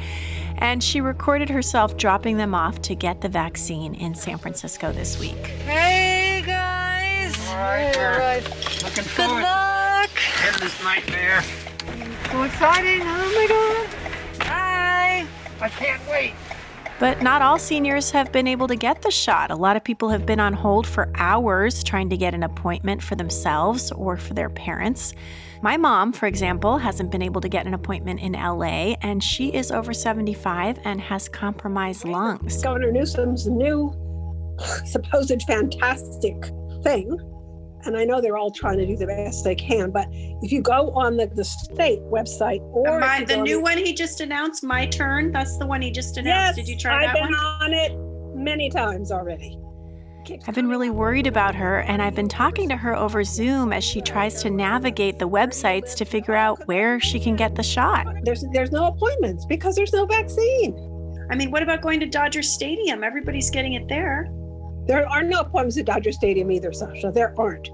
and 0.59 0.83
she 0.83 1.01
recorded 1.01 1.49
herself 1.49 1.97
dropping 1.97 2.37
them 2.37 2.55
off 2.55 2.81
to 2.83 2.95
get 2.95 3.21
the 3.21 3.29
vaccine 3.29 3.95
in 3.95 4.15
San 4.15 4.39
Francisco 4.39 4.93
this 4.93 5.19
week. 5.19 5.47
Hey 5.65 6.43
guys! 6.45 7.35
All 7.49 7.57
right, 7.57 7.97
All 7.97 8.19
right. 8.19 8.45
Looking 8.83 9.05
Good 9.05 9.05
forward 9.05 9.43
luck! 9.43 10.11
to 10.11 10.47
end 10.47 10.57
this 10.57 10.83
nightmare. 10.83 11.43
So 12.31 12.43
exciting! 12.43 13.01
Oh 13.03 13.33
my 13.35 13.47
god! 13.49 14.47
Hi! 14.47 15.27
I 15.61 15.69
can't 15.69 16.03
wait. 16.09 16.35
But 17.01 17.23
not 17.23 17.43
all 17.43 17.61
seniors 17.61 18.11
have 18.11 18.33
been 18.33 18.49
able 18.49 18.67
to 18.67 18.75
get 18.75 19.03
the 19.03 19.11
shot. 19.13 19.53
A 19.53 19.55
lot 19.55 19.77
of 19.77 19.85
people 19.85 20.09
have 20.09 20.27
been 20.27 20.41
on 20.41 20.53
hold 20.53 20.85
for 20.85 21.09
hours 21.15 21.85
trying 21.85 22.11
to 22.11 22.17
get 22.17 22.35
an 22.35 22.43
appointment 22.43 23.03
for 23.05 23.15
themselves 23.15 23.93
or 23.93 24.17
for 24.17 24.35
their 24.35 24.51
parents. 24.51 25.15
My 25.61 25.77
mom, 25.77 26.13
for 26.13 26.27
example, 26.27 26.79
hasn't 26.79 27.11
been 27.11 27.23
able 27.23 27.41
to 27.41 27.49
get 27.49 27.67
an 27.67 27.75
appointment 27.75 28.21
in 28.21 28.33
LA, 28.33 28.95
and 29.03 29.23
she 29.23 29.49
is 29.49 29.71
over 29.71 29.93
75 29.93 30.79
and 30.85 31.01
has 31.01 31.29
compromised 31.29 32.05
lungs. 32.05 32.63
Governor 32.63 32.93
Newsom's 32.93 33.47
new 33.47 33.93
supposed 34.85 35.43
fantastic 35.47 36.37
thing. 36.83 37.17
And 37.85 37.97
I 37.97 38.05
know 38.05 38.21
they're 38.21 38.37
all 38.37 38.51
trying 38.51 38.79
to 38.79 38.87
do 38.87 38.97
the 38.97 39.07
best 39.07 39.45
they 39.45 39.55
can, 39.55 39.91
but 39.91 40.09
if 40.43 40.51
you 40.51 40.61
go 40.61 40.91
on 40.91 41.17
the, 41.17 41.27
the 41.27 41.45
state 41.45 42.01
website 42.01 42.61
or 42.73 42.99
my, 42.99 43.25
the 43.25 43.37
new 43.37 43.63
one 43.63 43.79
he 43.79 43.95
just 43.95 44.21
announced, 44.21 44.65
My 44.65 44.87
Turn, 44.87 45.31
that's 45.31 45.57
the 45.59 45.67
one 45.67 45.81
he 45.81 45.91
just 45.93 46.17
announced. 46.17 46.57
Yes, 46.59 46.67
Did 46.67 46.69
you 46.69 46.77
try 46.77 47.07
that? 47.07 47.15
one? 47.15 47.23
I've 47.23 47.29
been 47.29 47.35
on 47.35 47.73
it 47.73 48.37
many 48.37 48.69
times 48.69 49.13
already. 49.13 49.59
I've 50.47 50.55
been 50.55 50.69
really 50.69 50.91
worried 50.91 51.27
about 51.27 51.55
her, 51.55 51.81
and 51.81 52.03
I've 52.03 52.15
been 52.15 52.29
talking 52.29 52.69
to 52.69 52.77
her 52.77 52.97
over 52.97 53.25
Zoom 53.25 53.73
as 53.73 53.85
she 53.85 54.01
tries 54.01 54.43
to 54.43 54.51
navigate 54.51 55.19
the 55.19 55.29
websites 55.29 55.95
to 55.97 56.05
figure 56.05 56.35
out 56.35 56.67
where 56.67 57.01
she 57.01 57.19
can 57.19 57.37
get 57.37 57.55
the 57.55 57.63
shot. 57.63 58.07
There's 58.23 58.45
there's 58.53 58.73
no 58.73 58.87
appointments 58.87 59.47
because 59.47 59.75
there's 59.77 59.93
no 59.93 60.07
vaccine. 60.07 60.77
I 61.31 61.37
mean, 61.37 61.51
what 61.51 61.63
about 61.63 61.83
going 61.83 62.01
to 62.01 62.07
Dodger 62.07 62.43
Stadium? 62.43 63.05
Everybody's 63.05 63.51
getting 63.51 63.75
it 63.75 63.89
there. 63.89 64.29
There 64.87 65.07
are 65.09 65.23
no 65.23 65.41
appointments 65.41 65.77
at 65.77 65.85
Dodger 65.85 66.13
Stadium 66.13 66.51
either, 66.51 66.73
Sasha. 66.73 67.11
There 67.13 67.39
aren't. 67.39 67.69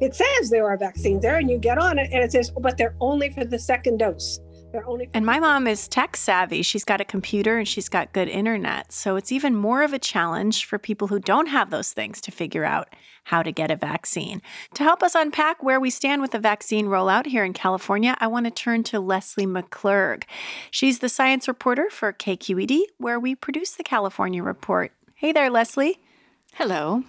It 0.00 0.14
says 0.14 0.50
there 0.50 0.66
are 0.66 0.76
vaccines 0.76 1.22
there, 1.22 1.36
and 1.38 1.48
you 1.48 1.58
get 1.58 1.78
on 1.78 1.98
it, 1.98 2.10
and 2.12 2.22
it 2.22 2.32
says, 2.32 2.50
but 2.50 2.76
they're 2.76 2.96
only 3.00 3.30
for 3.30 3.44
the 3.44 3.58
second 3.58 3.98
dose. 3.98 4.40
They're 4.72 4.86
only. 4.86 5.10
And 5.12 5.26
my 5.26 5.40
mom 5.40 5.66
is 5.66 5.88
tech 5.88 6.16
savvy. 6.16 6.62
She's 6.62 6.84
got 6.84 7.00
a 7.00 7.04
computer 7.04 7.58
and 7.58 7.66
she's 7.66 7.88
got 7.88 8.12
good 8.12 8.28
internet. 8.28 8.92
So 8.92 9.16
it's 9.16 9.32
even 9.32 9.56
more 9.56 9.82
of 9.82 9.92
a 9.92 9.98
challenge 9.98 10.64
for 10.64 10.78
people 10.78 11.08
who 11.08 11.18
don't 11.18 11.46
have 11.46 11.70
those 11.70 11.92
things 11.92 12.20
to 12.22 12.30
figure 12.30 12.64
out 12.64 12.88
how 13.24 13.42
to 13.42 13.52
get 13.52 13.70
a 13.70 13.76
vaccine. 13.76 14.40
To 14.74 14.82
help 14.82 15.02
us 15.02 15.14
unpack 15.14 15.62
where 15.62 15.80
we 15.80 15.90
stand 15.90 16.22
with 16.22 16.30
the 16.30 16.38
vaccine 16.38 16.86
rollout 16.86 17.26
here 17.26 17.44
in 17.44 17.52
California, 17.52 18.16
I 18.18 18.26
want 18.26 18.46
to 18.46 18.50
turn 18.50 18.82
to 18.84 19.00
Leslie 19.00 19.46
McClurg. 19.46 20.24
She's 20.70 21.00
the 21.00 21.08
science 21.08 21.48
reporter 21.48 21.88
for 21.90 22.12
KQED, 22.12 22.80
where 22.98 23.20
we 23.20 23.34
produce 23.34 23.72
the 23.72 23.84
California 23.84 24.42
Report. 24.42 24.92
Hey 25.14 25.32
there, 25.32 25.50
Leslie. 25.50 26.00
Hello. 26.54 27.04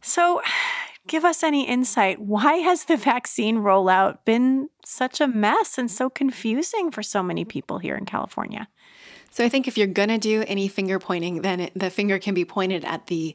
So, 0.00 0.40
give 1.08 1.24
us 1.24 1.42
any 1.42 1.66
insight. 1.66 2.20
Why 2.20 2.54
has 2.54 2.84
the 2.84 2.96
vaccine 2.96 3.58
rollout 3.58 4.18
been 4.24 4.68
such 4.84 5.20
a 5.20 5.26
mess 5.26 5.78
and 5.78 5.90
so 5.90 6.08
confusing 6.08 6.90
for 6.90 7.02
so 7.02 7.22
many 7.22 7.44
people 7.44 7.78
here 7.78 7.96
in 7.96 8.04
California? 8.04 8.68
So 9.30 9.44
I 9.44 9.48
think 9.48 9.68
if 9.68 9.76
you're 9.76 9.86
going 9.86 10.08
to 10.08 10.18
do 10.18 10.44
any 10.46 10.68
finger 10.68 10.98
pointing, 10.98 11.42
then 11.42 11.60
it, 11.60 11.72
the 11.74 11.90
finger 11.90 12.18
can 12.18 12.34
be 12.34 12.44
pointed 12.44 12.84
at 12.84 13.06
the 13.08 13.34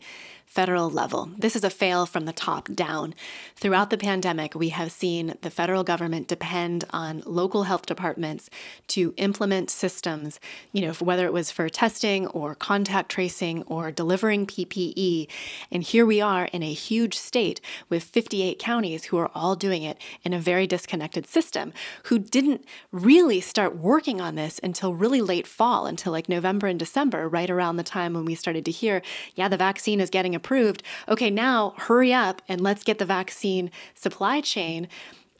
federal 0.53 0.87
level. 0.87 1.31
This 1.35 1.55
is 1.55 1.63
a 1.63 1.69
fail 1.71 2.05
from 2.05 2.25
the 2.25 2.31
top 2.31 2.69
down. 2.75 3.15
Throughout 3.55 3.89
the 3.89 3.97
pandemic, 3.97 4.53
we 4.53 4.69
have 4.69 4.91
seen 4.91 5.33
the 5.41 5.49
federal 5.49 5.83
government 5.83 6.27
depend 6.27 6.83
on 6.91 7.23
local 7.25 7.63
health 7.63 7.87
departments 7.87 8.51
to 8.89 9.15
implement 9.17 9.71
systems, 9.71 10.39
you 10.71 10.81
know, 10.83 10.93
whether 10.93 11.25
it 11.25 11.33
was 11.33 11.49
for 11.49 11.69
testing 11.69 12.27
or 12.27 12.53
contact 12.53 13.09
tracing 13.09 13.63
or 13.63 13.91
delivering 13.91 14.45
PPE. 14.45 15.27
And 15.71 15.81
here 15.81 16.05
we 16.05 16.21
are 16.21 16.45
in 16.45 16.61
a 16.61 16.71
huge 16.71 17.17
state 17.17 17.59
with 17.89 18.03
58 18.03 18.59
counties 18.59 19.05
who 19.05 19.17
are 19.17 19.31
all 19.33 19.55
doing 19.55 19.81
it 19.81 19.97
in 20.21 20.33
a 20.33 20.39
very 20.39 20.67
disconnected 20.67 21.25
system, 21.25 21.73
who 22.03 22.19
didn't 22.19 22.63
really 22.91 23.41
start 23.41 23.75
working 23.75 24.21
on 24.21 24.35
this 24.35 24.59
until 24.61 24.93
really 24.93 25.21
late 25.21 25.47
fall, 25.47 25.87
until 25.87 26.11
like 26.11 26.29
November 26.29 26.67
and 26.67 26.77
December, 26.77 27.27
right 27.27 27.49
around 27.49 27.77
the 27.77 27.83
time 27.83 28.13
when 28.13 28.25
we 28.25 28.35
started 28.35 28.63
to 28.65 28.71
hear, 28.71 29.01
yeah, 29.33 29.47
the 29.47 29.57
vaccine 29.57 29.99
is 29.99 30.11
getting 30.11 30.35
approved. 30.43 30.83
Okay, 31.07 31.29
now 31.29 31.73
hurry 31.77 32.13
up 32.13 32.41
and 32.49 32.59
let's 32.59 32.83
get 32.83 32.99
the 32.99 33.05
vaccine 33.05 33.71
supply 33.95 34.41
chain, 34.41 34.89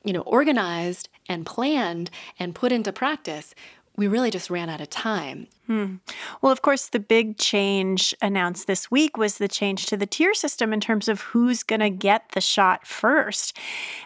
you 0.04 0.14
know, 0.14 0.22
organized 0.22 1.10
and 1.28 1.46
planned 1.46 2.10
and 2.40 2.56
put 2.56 2.72
into 2.72 2.94
practice. 2.94 3.54
We 3.96 4.08
really 4.08 4.32
just 4.32 4.50
ran 4.50 4.70
out 4.70 4.82
of 4.82 4.90
time. 4.90 5.48
Hmm. 5.68 5.96
Well, 6.42 6.52
of 6.52 6.62
course, 6.62 6.88
the 6.88 7.00
big 7.00 7.38
change 7.38 8.16
announced 8.22 8.66
this 8.66 8.90
week 8.90 9.18
was 9.18 9.38
the 9.38 9.48
change 9.48 9.86
to 9.88 9.98
the 9.98 10.08
tier 10.08 10.34
system 10.34 10.74
in 10.74 10.80
terms 10.80 11.08
of 11.08 11.22
who's 11.22 11.62
going 11.62 11.82
to 11.82 11.92
get 11.92 12.30
the 12.32 12.42
shot 12.42 12.88
first. 12.88 13.56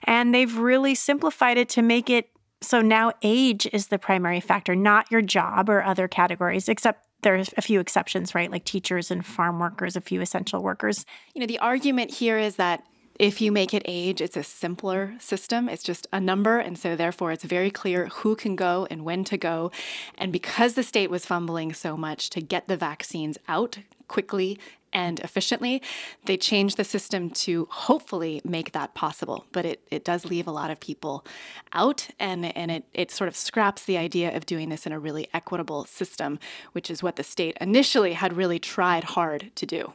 And 0.04 0.34
they've 0.34 0.58
really 0.58 0.94
simplified 0.94 1.58
it 1.58 1.70
to 1.70 1.82
make 1.82 2.10
it 2.10 2.30
so 2.60 2.82
now 2.82 3.12
age 3.22 3.68
is 3.72 3.88
the 3.88 4.00
primary 4.00 4.40
factor, 4.40 4.76
not 4.76 5.12
your 5.12 5.22
job 5.22 5.70
or 5.70 5.84
other 5.84 6.08
categories, 6.08 6.68
except 6.68 7.07
there's 7.28 7.54
a 7.58 7.62
few 7.62 7.82
exceptions, 7.82 8.34
right? 8.34 8.50
Like 8.50 8.64
teachers 8.64 9.12
and 9.12 9.26
farm 9.26 9.60
workers, 9.60 9.98
a 9.98 10.02
few 10.02 10.22
essential 10.22 10.64
workers. 10.64 11.06
You 11.36 11.42
know, 11.42 11.46
the 11.46 11.60
argument 11.60 12.12
here 12.12 12.38
is 12.38 12.56
that 12.56 12.86
if 13.20 13.42
you 13.42 13.52
make 13.52 13.74
it 13.74 13.82
age, 13.84 14.22
it's 14.22 14.38
a 14.38 14.44
simpler 14.44 15.14
system. 15.20 15.68
It's 15.68 15.84
just 15.84 16.08
a 16.14 16.22
number. 16.22 16.58
And 16.58 16.78
so, 16.78 16.96
therefore, 16.96 17.34
it's 17.34 17.44
very 17.44 17.70
clear 17.70 18.08
who 18.08 18.38
can 18.38 18.56
go 18.56 18.88
and 18.90 19.04
when 19.04 19.26
to 19.26 19.36
go. 19.38 19.72
And 20.18 20.32
because 20.32 20.76
the 20.76 20.84
state 20.84 21.10
was 21.10 21.26
fumbling 21.26 21.74
so 21.74 21.98
much 21.98 22.30
to 22.30 22.40
get 22.40 22.70
the 22.70 22.78
vaccines 22.78 23.38
out 23.50 23.80
quickly 24.08 24.58
and 24.94 25.20
efficiently. 25.20 25.82
They 26.26 26.38
changed 26.38 26.78
the 26.78 26.84
system 26.84 27.30
to 27.32 27.68
hopefully 27.72 28.42
make 28.44 28.72
that 28.72 28.94
possible, 28.94 29.46
but 29.52 29.66
it, 29.66 29.82
it 29.92 30.04
does 30.04 30.26
leave 30.26 30.48
a 30.48 30.52
lot 30.52 30.72
of 30.72 30.80
people 30.80 31.26
out 31.74 32.08
and, 32.20 32.46
and 32.58 32.72
it, 32.72 32.86
it 32.94 33.12
sort 33.12 33.28
of 33.28 33.36
scraps 33.36 33.84
the 33.84 33.98
idea 33.98 34.36
of 34.36 34.46
doing 34.46 34.70
this 34.70 34.86
in 34.86 34.92
a 34.92 35.00
really 35.00 35.28
equitable 35.34 35.86
system, 35.86 36.40
which 36.72 36.90
is 36.90 37.04
what 37.04 37.16
the 37.16 37.24
state 37.24 37.58
initially 37.60 38.14
had 38.14 38.34
really 38.34 38.60
tried 38.60 39.04
hard 39.04 39.52
to 39.56 39.66
do. 39.66 39.94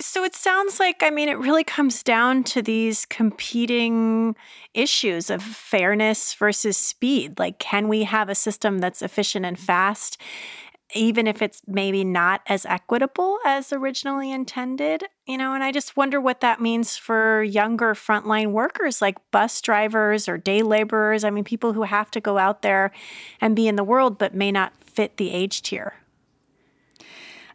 So 0.00 0.24
it 0.24 0.34
sounds 0.34 0.78
like, 0.78 1.02
I 1.02 1.10
mean, 1.10 1.28
it 1.28 1.38
really 1.38 1.64
comes 1.64 2.02
down 2.02 2.44
to 2.44 2.62
these 2.62 3.04
competing 3.06 4.36
issues 4.74 5.28
of 5.28 5.42
fairness 5.42 6.34
versus 6.34 6.76
speed. 6.76 7.38
Like, 7.38 7.58
can 7.58 7.88
we 7.88 8.04
have 8.04 8.28
a 8.28 8.34
system 8.34 8.78
that's 8.78 9.02
efficient 9.02 9.44
and 9.44 9.58
fast? 9.58 10.20
Even 10.94 11.26
if 11.26 11.42
it's 11.42 11.62
maybe 11.66 12.04
not 12.04 12.42
as 12.46 12.64
equitable 12.64 13.38
as 13.44 13.72
originally 13.72 14.30
intended, 14.30 15.04
you 15.26 15.36
know, 15.36 15.52
and 15.52 15.64
I 15.64 15.72
just 15.72 15.96
wonder 15.96 16.20
what 16.20 16.40
that 16.40 16.60
means 16.60 16.96
for 16.96 17.42
younger 17.42 17.94
frontline 17.94 18.52
workers 18.52 19.02
like 19.02 19.18
bus 19.30 19.60
drivers 19.60 20.28
or 20.28 20.38
day 20.38 20.62
laborers. 20.62 21.24
I 21.24 21.30
mean, 21.30 21.44
people 21.44 21.72
who 21.72 21.82
have 21.82 22.10
to 22.12 22.20
go 22.20 22.38
out 22.38 22.62
there 22.62 22.92
and 23.40 23.56
be 23.56 23.66
in 23.66 23.76
the 23.76 23.84
world 23.84 24.18
but 24.18 24.34
may 24.34 24.52
not 24.52 24.72
fit 24.84 25.16
the 25.16 25.32
age 25.32 25.62
tier. 25.62 25.94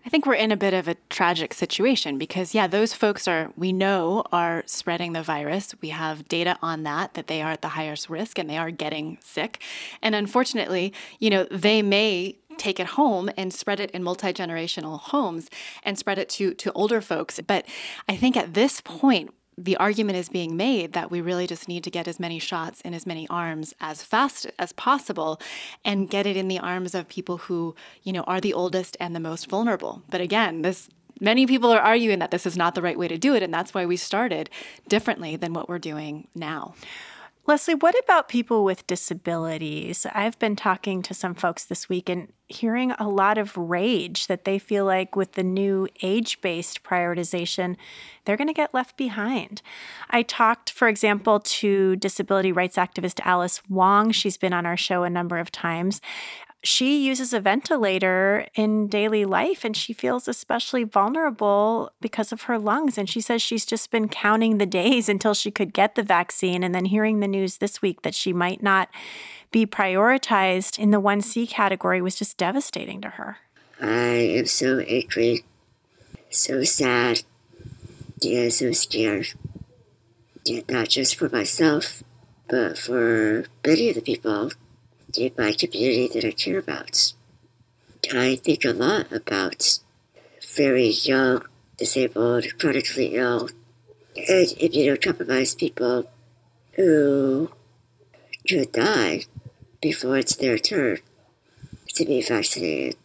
I 0.04 0.10
think 0.10 0.26
we're 0.26 0.34
in 0.34 0.52
a 0.52 0.58
bit 0.58 0.74
of 0.74 0.88
a 0.88 0.96
tragic 1.10 1.54
situation 1.54 2.18
because, 2.18 2.56
yeah, 2.56 2.66
those 2.66 2.92
folks 2.92 3.28
are, 3.28 3.54
we 3.56 3.72
know, 3.72 4.24
are 4.32 4.64
spreading 4.66 5.14
the 5.14 5.22
virus. 5.22 5.76
We 5.80 5.90
have 5.90 6.28
data 6.28 6.58
on 6.62 6.84
that, 6.84 7.14
that 7.14 7.28
they 7.28 7.42
are 7.44 7.52
at 7.52 7.62
the 7.62 7.70
highest 7.70 8.10
risk 8.10 8.40
and 8.40 8.50
they 8.50 8.58
are 8.58 8.72
getting 8.72 9.20
sick. 9.22 9.62
And 10.02 10.16
unfortunately, 10.16 10.92
you 11.20 11.30
know, 11.30 11.46
they 11.52 11.84
may 11.84 12.38
take 12.62 12.80
it 12.80 12.88
home 12.88 13.30
and 13.36 13.54
spread 13.54 13.80
it 13.80 13.92
in 13.92 14.04
multi-generational 14.04 15.00
homes 15.00 15.50
and 15.84 15.98
spread 15.98 16.20
it 16.20 16.30
to 16.30 16.54
to 16.54 16.72
older 16.74 17.02
folks 17.02 17.40
but 17.48 17.66
i 18.08 18.16
think 18.16 18.38
at 18.38 18.54
this 18.54 18.82
point 18.82 19.32
the 19.58 19.78
argument 19.78 20.18
is 20.18 20.30
being 20.30 20.56
made 20.56 20.94
that 20.94 21.12
we 21.12 21.22
really 21.22 21.46
just 21.46 21.68
need 21.68 21.84
to 21.84 21.92
get 21.92 22.08
as 22.08 22.20
many 22.20 22.40
shots 22.40 22.82
in 22.82 22.94
as 22.94 23.06
many 23.06 23.28
arms 23.30 23.74
as 23.80 24.04
fast 24.04 24.48
as 24.58 24.72
possible 24.74 25.40
and 25.84 26.10
get 26.10 26.26
it 26.26 26.38
in 26.38 26.48
the 26.48 26.60
arms 26.60 26.96
of 26.96 27.08
people 27.08 27.38
who, 27.38 27.76
you 28.04 28.14
know, 28.14 28.24
are 28.24 28.42
the 28.42 28.54
oldest 28.54 28.98
and 29.00 29.16
the 29.16 29.20
most 29.20 29.50
vulnerable. 29.50 30.02
But 30.10 30.22
again, 30.22 30.62
this 30.62 30.90
many 31.20 31.46
people 31.46 31.72
are 31.72 31.82
arguing 31.82 32.20
that 32.20 32.32
this 32.32 32.46
is 32.46 32.58
not 32.58 32.76
the 32.76 32.82
right 32.82 32.98
way 32.98 33.08
to 33.08 33.18
do 33.18 33.36
it 33.36 33.44
and 33.44 33.54
that's 33.54 33.74
why 33.74 33.86
we 33.86 33.98
started 33.98 34.50
differently 34.88 35.36
than 35.36 35.54
what 35.54 35.70
we're 35.70 35.80
doing 35.80 36.28
now. 36.34 36.74
Leslie, 37.52 37.76
what 37.76 37.96
about 38.06 38.30
people 38.30 38.64
with 38.64 38.88
disabilities? 38.88 40.08
I've 40.14 40.40
been 40.40 40.56
talking 40.56 41.02
to 41.02 41.14
some 41.14 41.36
folks 41.36 41.66
this 41.66 41.90
week 41.90 42.08
and 42.08 42.32
hearing 42.48 42.92
a 42.92 43.10
lot 43.10 43.38
of 43.38 43.58
rage 43.58 44.28
that 44.28 44.46
they 44.46 44.58
feel 44.58 44.86
like 44.86 45.18
with 45.18 45.34
the 45.34 45.44
new 45.44 45.90
age 46.02 46.40
based 46.40 46.82
prioritization, 46.82 47.76
they're 48.24 48.38
going 48.38 48.48
to 48.48 48.54
get 48.54 48.74
left 48.74 48.96
behind. 48.96 49.62
I 50.10 50.22
talked, 50.22 50.70
for 50.70 50.88
example, 50.88 51.42
to 51.42 51.98
disability 51.98 52.54
rights 52.54 52.78
activist 52.78 53.20
Alice 53.26 53.62
Wong. 53.68 54.12
She's 54.12 54.38
been 54.38 54.54
on 54.54 54.66
our 54.66 54.78
show 54.78 55.04
a 55.04 55.10
number 55.10 55.38
of 55.38 55.52
times 55.52 56.00
she 56.64 57.04
uses 57.04 57.34
a 57.34 57.40
ventilator 57.40 58.46
in 58.54 58.88
daily 58.88 59.26
life 59.26 59.66
and 59.66 59.76
she 59.76 59.94
feels 59.94 60.28
especially 60.28 60.84
vulnerable 60.84 61.92
because 62.00 62.32
of 62.32 62.44
her 62.44 62.60
lungs. 62.60 62.98
And 62.98 63.10
she 63.10 63.20
says 63.20 63.42
she's 63.42 63.66
just 63.66 63.90
been 63.90 64.08
counting 64.08 64.58
the 64.58 64.68
days 64.68 65.10
until 65.10 65.34
she 65.34 65.50
could 65.50 65.74
get 65.74 65.96
the 65.96 66.04
vaccine. 66.04 66.64
And 66.64 66.76
then 66.76 66.86
hearing 66.86 67.20
the 67.20 67.28
news 67.28 67.58
this 67.58 67.82
week 67.82 68.04
that 68.04 68.14
she 68.14 68.32
might 68.32 68.62
not 68.62 68.90
be 69.52 69.66
prioritized 69.66 70.78
in 70.78 70.92
the 70.92 71.02
1C 71.02 71.50
category 71.50 72.02
was 72.02 72.16
just 72.16 72.38
devastating 72.38 73.02
to 73.02 73.10
her. 73.10 73.38
I 73.82 74.38
am 74.38 74.46
so 74.46 74.80
angry, 74.80 75.44
so 76.30 76.64
sad, 76.64 77.24
and 78.24 78.54
so 78.54 78.72
scared. 78.72 79.34
not 80.70 80.90
just 80.90 81.16
for 81.16 81.28
myself, 81.30 82.04
but 82.48 82.78
for 82.78 83.46
many 83.66 83.90
of 83.90 83.96
the 83.96 84.02
people 84.02 84.52
in 85.18 85.32
my 85.38 85.54
community 85.54 86.10
that 86.14 86.26
I 86.26 86.32
care 86.32 86.60
about. 86.60 87.14
I 88.14 88.36
think 88.36 88.66
a 88.66 88.72
lot 88.72 89.12
about 89.12 89.80
very 90.56 90.90
young, 90.90 91.46
disabled, 91.78 92.46
chronically 92.60 93.16
ill, 93.16 93.50
and 94.16 94.48
immunocompromised 94.48 95.58
people 95.58 96.10
who 96.74 97.52
could 98.48 98.72
die 98.72 99.26
before 99.82 100.18
it's 100.18 100.36
their 100.36 100.58
turn 100.58 101.00
to 101.96 102.06
be 102.06 102.22
vaccinated. 102.22 102.98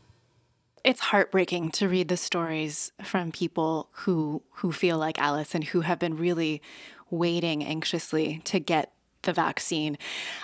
It's 0.84 1.00
heartbreaking 1.00 1.72
to 1.72 1.88
read 1.88 2.08
the 2.08 2.16
stories 2.16 2.92
from 3.02 3.32
people 3.32 3.88
who 3.92 4.42
who 4.56 4.72
feel 4.72 4.98
like 4.98 5.18
Alice 5.18 5.54
and 5.54 5.64
who 5.64 5.80
have 5.80 5.98
been 5.98 6.16
really 6.16 6.62
waiting 7.10 7.64
anxiously 7.64 8.40
to 8.44 8.60
get 8.60 8.92
the 9.26 9.32
vaccine. 9.32 9.98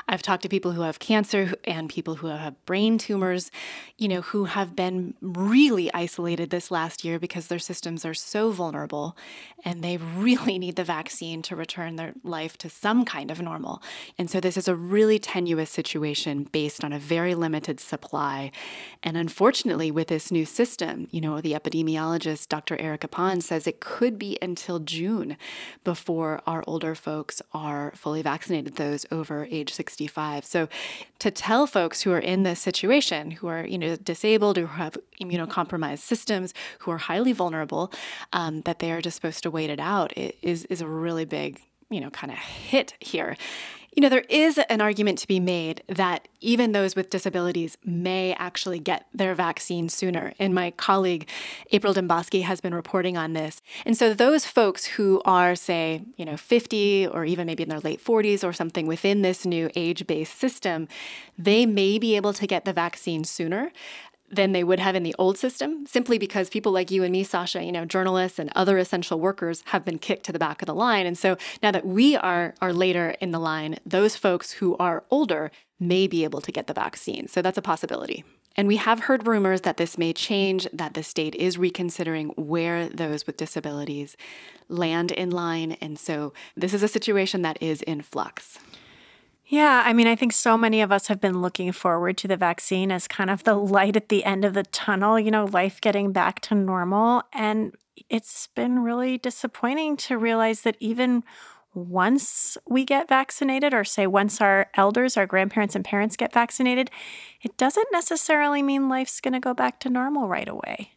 I've 0.08 0.22
talked 0.22 0.42
to 0.42 0.48
people 0.48 0.72
who 0.72 0.82
have 0.82 0.98
cancer 0.98 1.54
and 1.64 1.88
people 1.88 2.16
who 2.16 2.26
have 2.28 2.64
brain 2.66 2.98
tumors, 2.98 3.50
you 3.96 4.08
know, 4.08 4.20
who 4.20 4.44
have 4.44 4.76
been 4.76 5.14
really 5.20 5.92
isolated 5.94 6.50
this 6.50 6.70
last 6.70 7.04
year 7.04 7.18
because 7.18 7.46
their 7.46 7.58
systems 7.58 8.04
are 8.04 8.14
so 8.14 8.50
vulnerable 8.50 9.16
and 9.64 9.82
they 9.82 9.96
really 9.96 10.58
need 10.58 10.76
the 10.76 10.84
vaccine 10.84 11.40
to 11.42 11.56
return 11.56 11.96
their 11.96 12.12
life 12.22 12.58
to 12.58 12.68
some 12.68 13.04
kind 13.04 13.30
of 13.30 13.40
normal. 13.40 13.82
And 14.18 14.28
so 14.28 14.40
this 14.40 14.56
is 14.56 14.68
a 14.68 14.74
really 14.74 15.18
tenuous 15.18 15.70
situation 15.70 16.44
based 16.52 16.84
on 16.84 16.92
a 16.92 16.98
very 16.98 17.34
limited 17.34 17.80
supply. 17.80 18.50
And 19.02 19.16
unfortunately, 19.16 19.90
with 19.90 20.08
this 20.08 20.30
new 20.30 20.44
system, 20.44 21.08
you 21.10 21.20
know, 21.20 21.40
the 21.40 21.52
epidemiologist 21.52 22.48
Dr. 22.48 22.76
Erica 22.80 23.08
Pons 23.08 23.46
says 23.46 23.66
it 23.66 23.80
could 23.80 24.18
be 24.18 24.36
until 24.42 24.78
June 24.80 25.36
before 25.84 26.42
our 26.46 26.64
older 26.66 26.94
folks 26.94 27.40
are 27.52 27.92
fully 27.94 28.22
vaccinated 28.22 28.71
those 28.76 29.06
over 29.10 29.46
age 29.50 29.72
65. 29.72 30.44
So 30.44 30.68
to 31.18 31.30
tell 31.30 31.66
folks 31.66 32.02
who 32.02 32.12
are 32.12 32.18
in 32.18 32.42
this 32.42 32.60
situation, 32.60 33.32
who 33.32 33.48
are, 33.48 33.66
you 33.66 33.78
know, 33.78 33.96
disabled 33.96 34.58
or 34.58 34.66
who 34.66 34.76
have 34.78 34.96
immunocompromised 35.20 35.98
systems, 35.98 36.54
who 36.80 36.90
are 36.90 36.98
highly 36.98 37.32
vulnerable, 37.32 37.92
um, 38.32 38.62
that 38.62 38.78
they 38.78 38.92
are 38.92 39.00
just 39.00 39.16
supposed 39.16 39.42
to 39.42 39.50
wait 39.50 39.70
it 39.70 39.80
out 39.80 40.12
is, 40.16 40.64
is 40.66 40.80
a 40.80 40.88
really 40.88 41.24
big, 41.24 41.60
you 41.92 42.00
know, 42.00 42.10
kind 42.10 42.32
of 42.32 42.38
hit 42.38 42.94
here. 43.00 43.36
You 43.94 44.00
know, 44.00 44.08
there 44.08 44.24
is 44.30 44.56
an 44.70 44.80
argument 44.80 45.18
to 45.18 45.28
be 45.28 45.38
made 45.38 45.82
that 45.86 46.26
even 46.40 46.72
those 46.72 46.96
with 46.96 47.10
disabilities 47.10 47.76
may 47.84 48.32
actually 48.38 48.78
get 48.78 49.06
their 49.12 49.34
vaccine 49.34 49.90
sooner. 49.90 50.32
And 50.38 50.54
my 50.54 50.70
colleague, 50.70 51.28
April 51.72 51.92
Dembosky, 51.92 52.42
has 52.42 52.62
been 52.62 52.74
reporting 52.74 53.18
on 53.18 53.34
this. 53.34 53.60
And 53.84 53.94
so 53.94 54.14
those 54.14 54.46
folks 54.46 54.86
who 54.86 55.20
are, 55.26 55.54
say, 55.54 56.04
you 56.16 56.24
know, 56.24 56.38
50 56.38 57.08
or 57.08 57.26
even 57.26 57.46
maybe 57.46 57.64
in 57.64 57.68
their 57.68 57.80
late 57.80 58.02
40s 58.02 58.42
or 58.42 58.54
something 58.54 58.86
within 58.86 59.20
this 59.20 59.44
new 59.44 59.68
age 59.76 60.06
based 60.06 60.38
system, 60.38 60.88
they 61.36 61.66
may 61.66 61.98
be 61.98 62.16
able 62.16 62.32
to 62.32 62.46
get 62.46 62.64
the 62.64 62.72
vaccine 62.72 63.24
sooner 63.24 63.72
than 64.32 64.52
they 64.52 64.64
would 64.64 64.80
have 64.80 64.96
in 64.96 65.02
the 65.02 65.14
old 65.18 65.36
system, 65.36 65.86
simply 65.86 66.18
because 66.18 66.48
people 66.48 66.72
like 66.72 66.90
you 66.90 67.04
and 67.04 67.12
me, 67.12 67.22
Sasha, 67.22 67.62
you 67.62 67.70
know, 67.70 67.84
journalists 67.84 68.38
and 68.38 68.50
other 68.56 68.78
essential 68.78 69.20
workers 69.20 69.62
have 69.66 69.84
been 69.84 69.98
kicked 69.98 70.24
to 70.24 70.32
the 70.32 70.38
back 70.38 70.62
of 70.62 70.66
the 70.66 70.74
line. 70.74 71.06
And 71.06 71.18
so 71.18 71.36
now 71.62 71.70
that 71.70 71.86
we 71.86 72.16
are 72.16 72.54
are 72.60 72.72
later 72.72 73.14
in 73.20 73.30
the 73.30 73.38
line, 73.38 73.78
those 73.84 74.16
folks 74.16 74.52
who 74.52 74.76
are 74.78 75.04
older 75.10 75.50
may 75.78 76.06
be 76.06 76.24
able 76.24 76.40
to 76.40 76.50
get 76.50 76.66
the 76.66 76.72
vaccine. 76.72 77.28
So 77.28 77.42
that's 77.42 77.58
a 77.58 77.62
possibility. 77.62 78.24
And 78.56 78.68
we 78.68 78.76
have 78.76 79.00
heard 79.00 79.26
rumors 79.26 79.62
that 79.62 79.76
this 79.76 79.96
may 79.96 80.12
change, 80.12 80.68
that 80.72 80.94
the 80.94 81.02
state 81.02 81.34
is 81.34 81.58
reconsidering 81.58 82.28
where 82.36 82.88
those 82.88 83.26
with 83.26 83.36
disabilities 83.36 84.16
land 84.68 85.10
in 85.10 85.30
line. 85.30 85.72
And 85.80 85.98
so 85.98 86.32
this 86.56 86.74
is 86.74 86.82
a 86.82 86.88
situation 86.88 87.42
that 87.42 87.58
is 87.60 87.82
in 87.82 88.02
flux. 88.02 88.58
Yeah, 89.52 89.82
I 89.84 89.92
mean, 89.92 90.06
I 90.06 90.16
think 90.16 90.32
so 90.32 90.56
many 90.56 90.80
of 90.80 90.90
us 90.90 91.08
have 91.08 91.20
been 91.20 91.42
looking 91.42 91.72
forward 91.72 92.16
to 92.16 92.26
the 92.26 92.38
vaccine 92.38 92.90
as 92.90 93.06
kind 93.06 93.28
of 93.28 93.44
the 93.44 93.52
light 93.54 93.98
at 93.98 94.08
the 94.08 94.24
end 94.24 94.46
of 94.46 94.54
the 94.54 94.62
tunnel, 94.62 95.20
you 95.20 95.30
know, 95.30 95.44
life 95.44 95.78
getting 95.78 96.10
back 96.10 96.40
to 96.42 96.54
normal. 96.54 97.22
And 97.34 97.74
it's 98.08 98.46
been 98.54 98.78
really 98.78 99.18
disappointing 99.18 99.98
to 99.98 100.16
realize 100.16 100.62
that 100.62 100.78
even 100.80 101.22
once 101.74 102.56
we 102.66 102.86
get 102.86 103.10
vaccinated, 103.10 103.74
or 103.74 103.84
say 103.84 104.06
once 104.06 104.40
our 104.40 104.70
elders, 104.72 105.18
our 105.18 105.26
grandparents, 105.26 105.76
and 105.76 105.84
parents 105.84 106.16
get 106.16 106.32
vaccinated, 106.32 106.90
it 107.42 107.54
doesn't 107.58 107.88
necessarily 107.92 108.62
mean 108.62 108.88
life's 108.88 109.20
going 109.20 109.34
to 109.34 109.38
go 109.40 109.52
back 109.52 109.78
to 109.80 109.90
normal 109.90 110.28
right 110.28 110.48
away. 110.48 110.92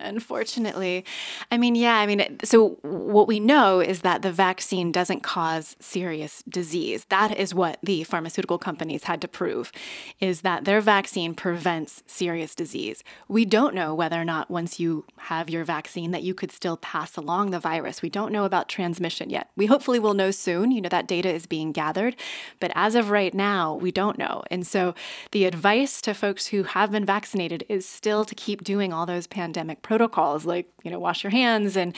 Unfortunately. 0.00 1.04
I 1.50 1.58
mean, 1.58 1.74
yeah, 1.74 1.96
I 1.96 2.06
mean, 2.06 2.38
so 2.44 2.78
what 2.82 3.28
we 3.28 3.40
know 3.40 3.80
is 3.80 4.00
that 4.00 4.22
the 4.22 4.32
vaccine 4.32 4.92
doesn't 4.92 5.22
cause 5.22 5.76
serious 5.80 6.42
disease. 6.48 7.04
That 7.06 7.36
is 7.36 7.54
what 7.54 7.78
the 7.82 8.04
pharmaceutical 8.04 8.58
companies 8.58 9.04
had 9.04 9.20
to 9.22 9.28
prove 9.28 9.72
is 10.20 10.42
that 10.42 10.64
their 10.64 10.80
vaccine 10.80 11.34
prevents 11.34 12.02
serious 12.06 12.54
disease. 12.54 13.02
We 13.28 13.44
don't 13.44 13.74
know 13.74 13.94
whether 13.94 14.20
or 14.20 14.24
not 14.24 14.50
once 14.50 14.78
you 14.78 15.04
have 15.18 15.50
your 15.50 15.64
vaccine 15.64 16.10
that 16.10 16.22
you 16.22 16.34
could 16.34 16.52
still 16.52 16.76
pass 16.76 17.16
along 17.16 17.50
the 17.50 17.60
virus. 17.60 18.02
We 18.02 18.10
don't 18.10 18.32
know 18.32 18.44
about 18.44 18.68
transmission 18.68 19.30
yet. 19.30 19.50
We 19.56 19.66
hopefully 19.66 19.98
will 19.98 20.14
know 20.14 20.30
soon. 20.30 20.70
You 20.70 20.80
know, 20.80 20.88
that 20.88 21.08
data 21.08 21.32
is 21.32 21.46
being 21.46 21.72
gathered, 21.72 22.16
but 22.60 22.72
as 22.74 22.94
of 22.94 23.10
right 23.10 23.34
now, 23.34 23.74
we 23.74 23.90
don't 23.90 24.18
know. 24.18 24.42
And 24.50 24.66
so 24.66 24.94
the 25.32 25.44
advice 25.44 26.00
to 26.02 26.14
folks 26.14 26.48
who 26.48 26.64
have 26.64 26.90
been 26.90 27.04
vaccinated 27.04 27.64
is 27.68 27.88
still 27.88 28.24
to 28.24 28.34
keep 28.34 28.64
doing 28.64 28.92
all 28.92 29.06
those 29.06 29.26
pandemic 29.26 29.82
protocols 29.86 30.44
like, 30.44 30.68
you 30.82 30.90
know, 30.90 30.98
wash 30.98 31.22
your 31.22 31.30
hands 31.30 31.76
and 31.76 31.94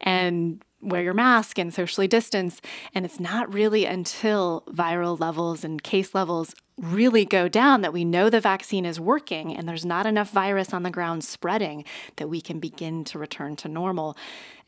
and 0.00 0.60
wear 0.80 1.02
your 1.02 1.14
mask 1.14 1.58
and 1.58 1.72
socially 1.72 2.08
distance. 2.08 2.60
And 2.94 3.04
it's 3.04 3.20
not 3.20 3.52
really 3.52 3.84
until 3.84 4.64
viral 4.68 5.18
levels 5.18 5.64
and 5.64 5.82
case 5.82 6.14
levels 6.14 6.54
really 6.76 7.24
go 7.24 7.48
down 7.48 7.80
that 7.82 7.92
we 7.92 8.04
know 8.04 8.30
the 8.30 8.40
vaccine 8.40 8.84
is 8.84 9.00
working 9.00 9.56
and 9.56 9.68
there's 9.68 9.84
not 9.84 10.06
enough 10.06 10.30
virus 10.30 10.72
on 10.72 10.84
the 10.84 10.90
ground 10.90 11.24
spreading 11.24 11.84
that 12.16 12.28
we 12.28 12.40
can 12.40 12.60
begin 12.60 13.04
to 13.04 13.18
return 13.18 13.56
to 13.56 13.68
normal. 13.68 14.16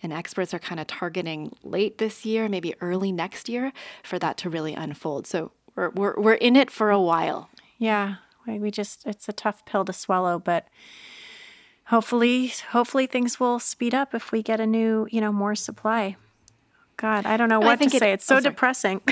And 0.02 0.12
experts 0.12 0.54
are 0.54 0.59
kind 0.59 0.80
of 0.80 0.87
targeting 0.87 1.52
late 1.62 1.98
this 1.98 2.24
year, 2.24 2.48
maybe 2.48 2.74
early 2.80 3.12
next 3.12 3.48
year, 3.48 3.72
for 4.02 4.18
that 4.18 4.37
to 4.38 4.50
really 4.50 4.74
unfold. 4.74 5.26
So 5.26 5.52
we're, 5.76 5.90
we're, 5.90 6.14
we're 6.16 6.35
in 6.35 6.56
it 6.56 6.70
for 6.70 6.90
a 6.90 7.00
while. 7.00 7.50
Yeah. 7.78 8.16
We 8.46 8.70
just, 8.72 9.06
it's 9.06 9.28
a 9.28 9.33
tough 9.33 9.64
pill 9.64 9.85
to 9.85 9.92
swallow, 9.92 10.40
but 10.40 10.66
hopefully, 11.90 12.53
hopefully 12.70 13.07
things 13.07 13.38
will 13.38 13.59
speed 13.59 13.94
up 13.94 14.14
if 14.14 14.33
we 14.33 14.42
get 14.42 14.61
a 14.61 14.66
new, 14.66 15.07
you 15.11 15.20
know, 15.20 15.33
more 15.33 15.55
supply. 15.55 16.16
God, 16.96 17.26
I 17.26 17.37
don't 17.37 17.48
know 17.48 17.61
what 17.61 17.81
to 17.81 17.87
it- 17.87 17.92
say. 17.92 18.12
It's 18.12 18.24
so 18.24 18.37
oh, 18.37 18.40
depressing. 18.40 19.00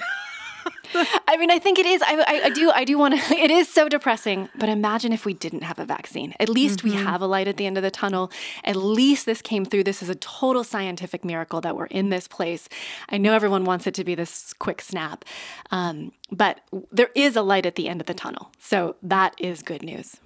I 0.94 1.36
mean, 1.36 1.50
I 1.50 1.58
think 1.58 1.78
it 1.78 1.84
is. 1.84 2.02
I, 2.02 2.24
I, 2.26 2.40
I 2.44 2.50
do. 2.50 2.70
I 2.70 2.84
do 2.84 2.96
want 2.98 3.14
to. 3.14 3.36
It 3.38 3.50
is 3.50 3.68
so 3.68 3.88
depressing. 3.88 4.48
But 4.56 4.68
imagine 4.68 5.12
if 5.12 5.26
we 5.26 5.34
didn't 5.34 5.62
have 5.62 5.78
a 5.78 5.84
vaccine. 5.84 6.34
At 6.40 6.48
least 6.48 6.82
we 6.82 6.92
have 6.92 7.20
a 7.20 7.26
light 7.26 7.46
at 7.46 7.56
the 7.58 7.66
end 7.66 7.76
of 7.76 7.82
the 7.82 7.90
tunnel. 7.90 8.30
At 8.64 8.76
least 8.76 9.26
this 9.26 9.42
came 9.42 9.64
through. 9.64 9.84
This 9.84 10.02
is 10.02 10.08
a 10.08 10.14
total 10.14 10.64
scientific 10.64 11.24
miracle 11.24 11.60
that 11.60 11.76
we're 11.76 11.86
in 11.86 12.08
this 12.08 12.26
place. 12.26 12.68
I 13.10 13.18
know 13.18 13.34
everyone 13.34 13.64
wants 13.64 13.86
it 13.86 13.94
to 13.94 14.04
be 14.04 14.14
this 14.14 14.54
quick 14.54 14.80
snap, 14.80 15.24
um, 15.70 16.12
but 16.30 16.60
there 16.90 17.10
is 17.14 17.36
a 17.36 17.42
light 17.42 17.66
at 17.66 17.74
the 17.74 17.88
end 17.88 18.00
of 18.00 18.06
the 18.06 18.14
tunnel. 18.14 18.50
So 18.58 18.96
that 19.02 19.34
is 19.38 19.62
good 19.62 19.82
news. 19.82 20.16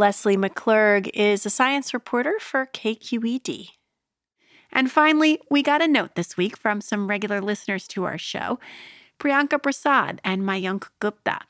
Leslie 0.00 0.34
McClurg 0.34 1.10
is 1.12 1.44
a 1.44 1.50
science 1.50 1.92
reporter 1.92 2.38
for 2.40 2.64
KQED. 2.64 3.68
And 4.72 4.90
finally, 4.90 5.42
we 5.50 5.62
got 5.62 5.82
a 5.82 5.86
note 5.86 6.14
this 6.14 6.38
week 6.38 6.56
from 6.56 6.80
some 6.80 7.06
regular 7.06 7.42
listeners 7.42 7.86
to 7.88 8.04
our 8.04 8.16
show 8.16 8.58
Priyanka 9.18 9.62
Prasad 9.62 10.18
and 10.24 10.40
Mayank 10.40 10.88
Gupta. 11.00 11.40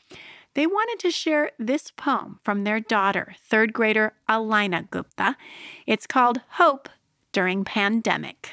They 0.55 0.67
wanted 0.67 0.99
to 0.99 1.13
share 1.13 1.53
this 1.61 1.93
poem 1.93 2.41
from 2.43 2.65
their 2.65 2.81
daughter, 2.81 3.37
third 3.41 3.73
grader 3.73 4.15
Alina 4.29 4.89
Gupta. 4.91 5.37
It's 5.87 6.09
called 6.09 6.41
Hope 6.55 6.89
During 7.31 7.65
Pandemic. 7.65 8.51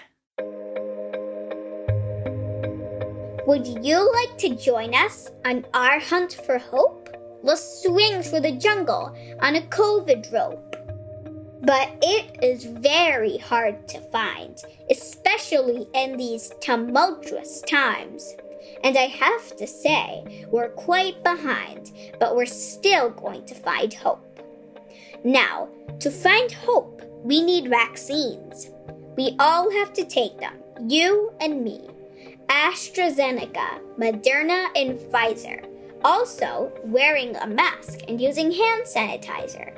Would 3.47 3.65
you 3.83 4.13
like 4.13 4.37
to 4.37 4.55
join 4.63 4.93
us 4.93 5.31
on 5.43 5.65
our 5.73 5.99
hunt 5.99 6.39
for 6.45 6.59
hope? 6.59 7.06
Let's 7.43 7.83
swing 7.83 8.21
through 8.21 8.41
the 8.41 8.51
jungle 8.51 9.15
on 9.41 9.55
a 9.55 9.61
COVID 9.61 10.31
rope. 10.31 10.75
But 11.61 11.89
it 12.01 12.37
is 12.43 12.65
very 12.65 13.37
hard 13.37 13.87
to 13.89 13.99
find, 13.99 14.61
especially 14.89 15.87
in 15.93 16.17
these 16.17 16.51
tumultuous 16.61 17.61
times. 17.61 18.35
And 18.83 18.97
I 18.97 19.07
have 19.07 19.55
to 19.57 19.65
say, 19.65 20.45
we're 20.49 20.69
quite 20.69 21.23
behind, 21.23 21.91
but 22.19 22.35
we're 22.35 22.45
still 22.45 23.09
going 23.09 23.45
to 23.45 23.55
find 23.55 23.93
hope. 23.93 24.23
Now, 25.23 25.69
to 25.99 26.11
find 26.11 26.51
hope, 26.51 27.01
we 27.23 27.41
need 27.43 27.69
vaccines. 27.69 28.69
We 29.15 29.35
all 29.39 29.71
have 29.71 29.93
to 29.93 30.05
take 30.05 30.39
them, 30.39 30.57
you 30.87 31.33
and 31.41 31.63
me. 31.63 31.89
AstraZeneca, 32.49 33.81
Moderna, 33.97 34.67
and 34.75 34.99
Pfizer. 34.99 35.65
Also, 36.03 36.71
wearing 36.83 37.35
a 37.37 37.47
mask 37.47 37.99
and 38.07 38.21
using 38.21 38.51
hand 38.51 38.83
sanitizer. 38.85 39.73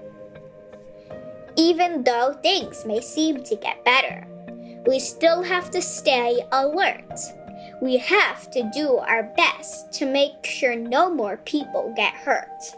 Even 1.55 2.03
though 2.03 2.33
things 2.41 2.85
may 2.85 3.01
seem 3.01 3.43
to 3.43 3.55
get 3.55 3.83
better, 3.83 4.25
we 4.85 4.99
still 4.99 5.43
have 5.43 5.69
to 5.71 5.81
stay 5.81 6.39
alert. 6.51 7.19
We 7.81 7.97
have 7.97 8.49
to 8.51 8.69
do 8.73 8.97
our 8.97 9.23
best 9.35 9.91
to 9.93 10.05
make 10.05 10.45
sure 10.45 10.75
no 10.75 11.13
more 11.13 11.37
people 11.37 11.93
get 11.95 12.13
hurt. 12.13 12.75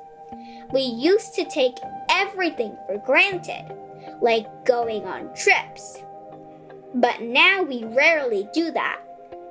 We 0.72 0.82
used 0.82 1.34
to 1.36 1.46
take 1.46 1.78
everything 2.10 2.78
for 2.86 2.98
granted, 3.00 3.74
like 4.22 4.66
going 4.66 5.06
on 5.06 5.34
trips. 5.36 6.04
But 6.94 7.22
now 7.22 7.64
we 7.64 7.84
rarely 7.84 8.48
do 8.54 8.72
that. 8.72 9.00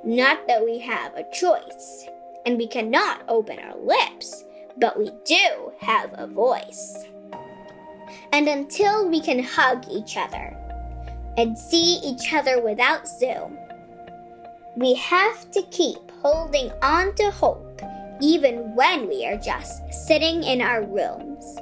Not 0.03 0.47
that 0.47 0.63
we 0.63 0.79
have 0.79 1.15
a 1.15 1.29
choice. 1.31 2.07
And 2.45 2.57
we 2.57 2.67
cannot 2.67 3.23
open 3.27 3.59
our 3.59 3.77
lips, 3.77 4.43
but 4.77 4.97
we 4.97 5.11
do 5.25 5.71
have 5.79 6.11
a 6.13 6.27
voice. 6.27 7.05
And 8.31 8.47
until 8.47 9.09
we 9.09 9.21
can 9.21 9.43
hug 9.43 9.85
each 9.89 10.17
other 10.17 10.57
and 11.37 11.57
see 11.57 11.99
each 12.03 12.33
other 12.33 12.61
without 12.61 13.07
Zoom, 13.07 13.57
we 14.75 14.95
have 14.95 15.51
to 15.51 15.61
keep 15.63 15.97
holding 16.21 16.71
on 16.81 17.13
to 17.15 17.29
hope 17.31 17.81
even 18.21 18.75
when 18.75 19.07
we 19.07 19.25
are 19.25 19.37
just 19.37 19.81
sitting 19.91 20.43
in 20.43 20.61
our 20.61 20.83
rooms. 20.83 21.57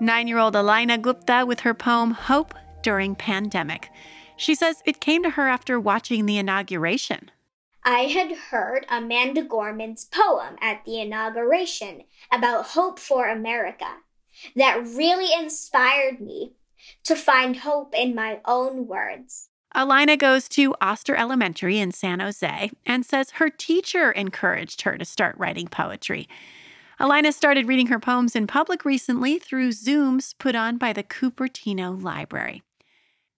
Nine 0.00 0.28
year 0.28 0.38
old 0.38 0.54
Alina 0.54 0.98
Gupta 0.98 1.44
with 1.46 1.60
her 1.60 1.72
poem 1.72 2.10
Hope 2.10 2.54
During 2.86 3.16
Pandemic. 3.16 3.90
She 4.36 4.54
says 4.54 4.80
it 4.84 5.00
came 5.00 5.24
to 5.24 5.30
her 5.30 5.48
after 5.48 5.80
watching 5.80 6.24
the 6.24 6.38
inauguration. 6.38 7.32
I 7.82 8.02
had 8.02 8.30
heard 8.30 8.86
Amanda 8.88 9.42
Gorman's 9.42 10.04
poem 10.04 10.54
at 10.62 10.84
the 10.84 11.00
inauguration 11.00 12.04
about 12.30 12.66
hope 12.66 13.00
for 13.00 13.28
America 13.28 13.88
that 14.54 14.86
really 14.86 15.34
inspired 15.36 16.20
me 16.20 16.52
to 17.02 17.16
find 17.16 17.56
hope 17.56 17.92
in 17.92 18.14
my 18.14 18.38
own 18.44 18.86
words. 18.86 19.48
Alina 19.74 20.16
goes 20.16 20.48
to 20.50 20.76
Oster 20.80 21.16
Elementary 21.16 21.80
in 21.80 21.90
San 21.90 22.20
Jose 22.20 22.70
and 22.86 23.04
says 23.04 23.30
her 23.30 23.50
teacher 23.50 24.12
encouraged 24.12 24.82
her 24.82 24.96
to 24.96 25.04
start 25.04 25.34
writing 25.38 25.66
poetry. 25.66 26.28
Alina 27.00 27.32
started 27.32 27.66
reading 27.66 27.88
her 27.88 27.98
poems 27.98 28.36
in 28.36 28.46
public 28.46 28.84
recently 28.84 29.40
through 29.40 29.70
Zooms 29.70 30.38
put 30.38 30.54
on 30.54 30.78
by 30.78 30.92
the 30.92 31.02
Cupertino 31.02 32.00
Library. 32.00 32.62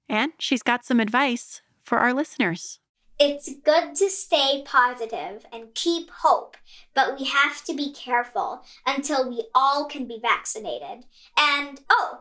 And 0.09 0.33
she's 0.39 0.63
got 0.63 0.85
some 0.85 1.01
advice 1.01 1.63
for 1.83 1.99
our 1.99 2.15
listeners. 2.15 2.81
It's 3.21 3.53
good 3.65 3.97
to 3.97 4.09
stay 4.11 4.63
positive 4.65 5.45
and 5.53 5.75
keep 5.75 6.11
hope, 6.23 6.57
but 6.95 7.19
we 7.19 7.27
have 7.27 7.65
to 7.65 7.75
be 7.75 7.93
careful 7.93 8.63
until 8.87 9.29
we 9.29 9.45
all 9.55 9.87
can 9.87 10.07
be 10.07 10.21
vaccinated. 10.23 11.05
And 11.37 11.81
oh, 11.91 12.21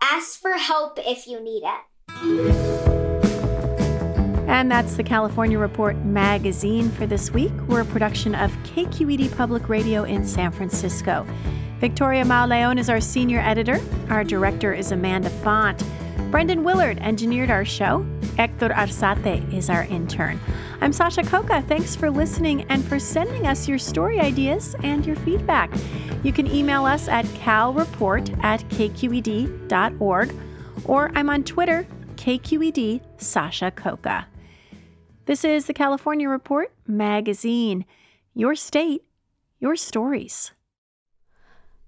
ask 0.00 0.40
for 0.40 0.52
help 0.52 1.00
if 1.04 1.26
you 1.26 1.42
need 1.42 1.64
it. 1.64 1.80
And 4.48 4.70
that's 4.70 4.94
the 4.94 5.02
California 5.02 5.58
Report 5.58 5.96
magazine 5.98 6.90
for 6.90 7.06
this 7.06 7.32
week. 7.32 7.52
We're 7.66 7.80
a 7.80 7.86
production 7.86 8.34
of 8.34 8.52
KQED 8.62 9.36
Public 9.36 9.68
Radio 9.68 10.04
in 10.04 10.24
San 10.24 10.52
Francisco. 10.52 11.26
Victoria 11.78 12.24
Mauleon 12.24 12.78
is 12.78 12.90
our 12.90 13.00
senior 13.00 13.40
editor. 13.40 13.80
Our 14.10 14.22
director 14.22 14.72
is 14.72 14.92
Amanda 14.92 15.30
Font. 15.30 15.82
Brendan 16.30 16.62
Willard 16.62 16.98
engineered 17.00 17.50
our 17.50 17.64
show. 17.64 18.06
Hector 18.36 18.68
Arzate 18.68 19.52
is 19.52 19.68
our 19.68 19.82
intern. 19.86 20.38
I'm 20.80 20.92
Sasha 20.92 21.22
Khokha. 21.22 21.66
Thanks 21.66 21.96
for 21.96 22.08
listening 22.08 22.62
and 22.70 22.84
for 22.84 23.00
sending 23.00 23.48
us 23.48 23.66
your 23.66 23.78
story 23.78 24.20
ideas 24.20 24.76
and 24.84 25.04
your 25.04 25.16
feedback. 25.16 25.72
You 26.22 26.32
can 26.32 26.46
email 26.46 26.86
us 26.86 27.08
at 27.08 27.24
calreport 27.26 28.44
at 28.44 28.60
kqed.org 28.68 30.34
or 30.84 31.10
I'm 31.16 31.28
on 31.28 31.42
Twitter, 31.42 31.84
KQED 32.14 33.00
Sasha 33.20 33.72
Khokha. 33.72 34.26
This 35.26 35.44
is 35.44 35.66
the 35.66 35.74
California 35.74 36.28
Report 36.28 36.72
magazine. 36.86 37.84
Your 38.34 38.54
state, 38.54 39.02
your 39.58 39.74
stories. 39.74 40.52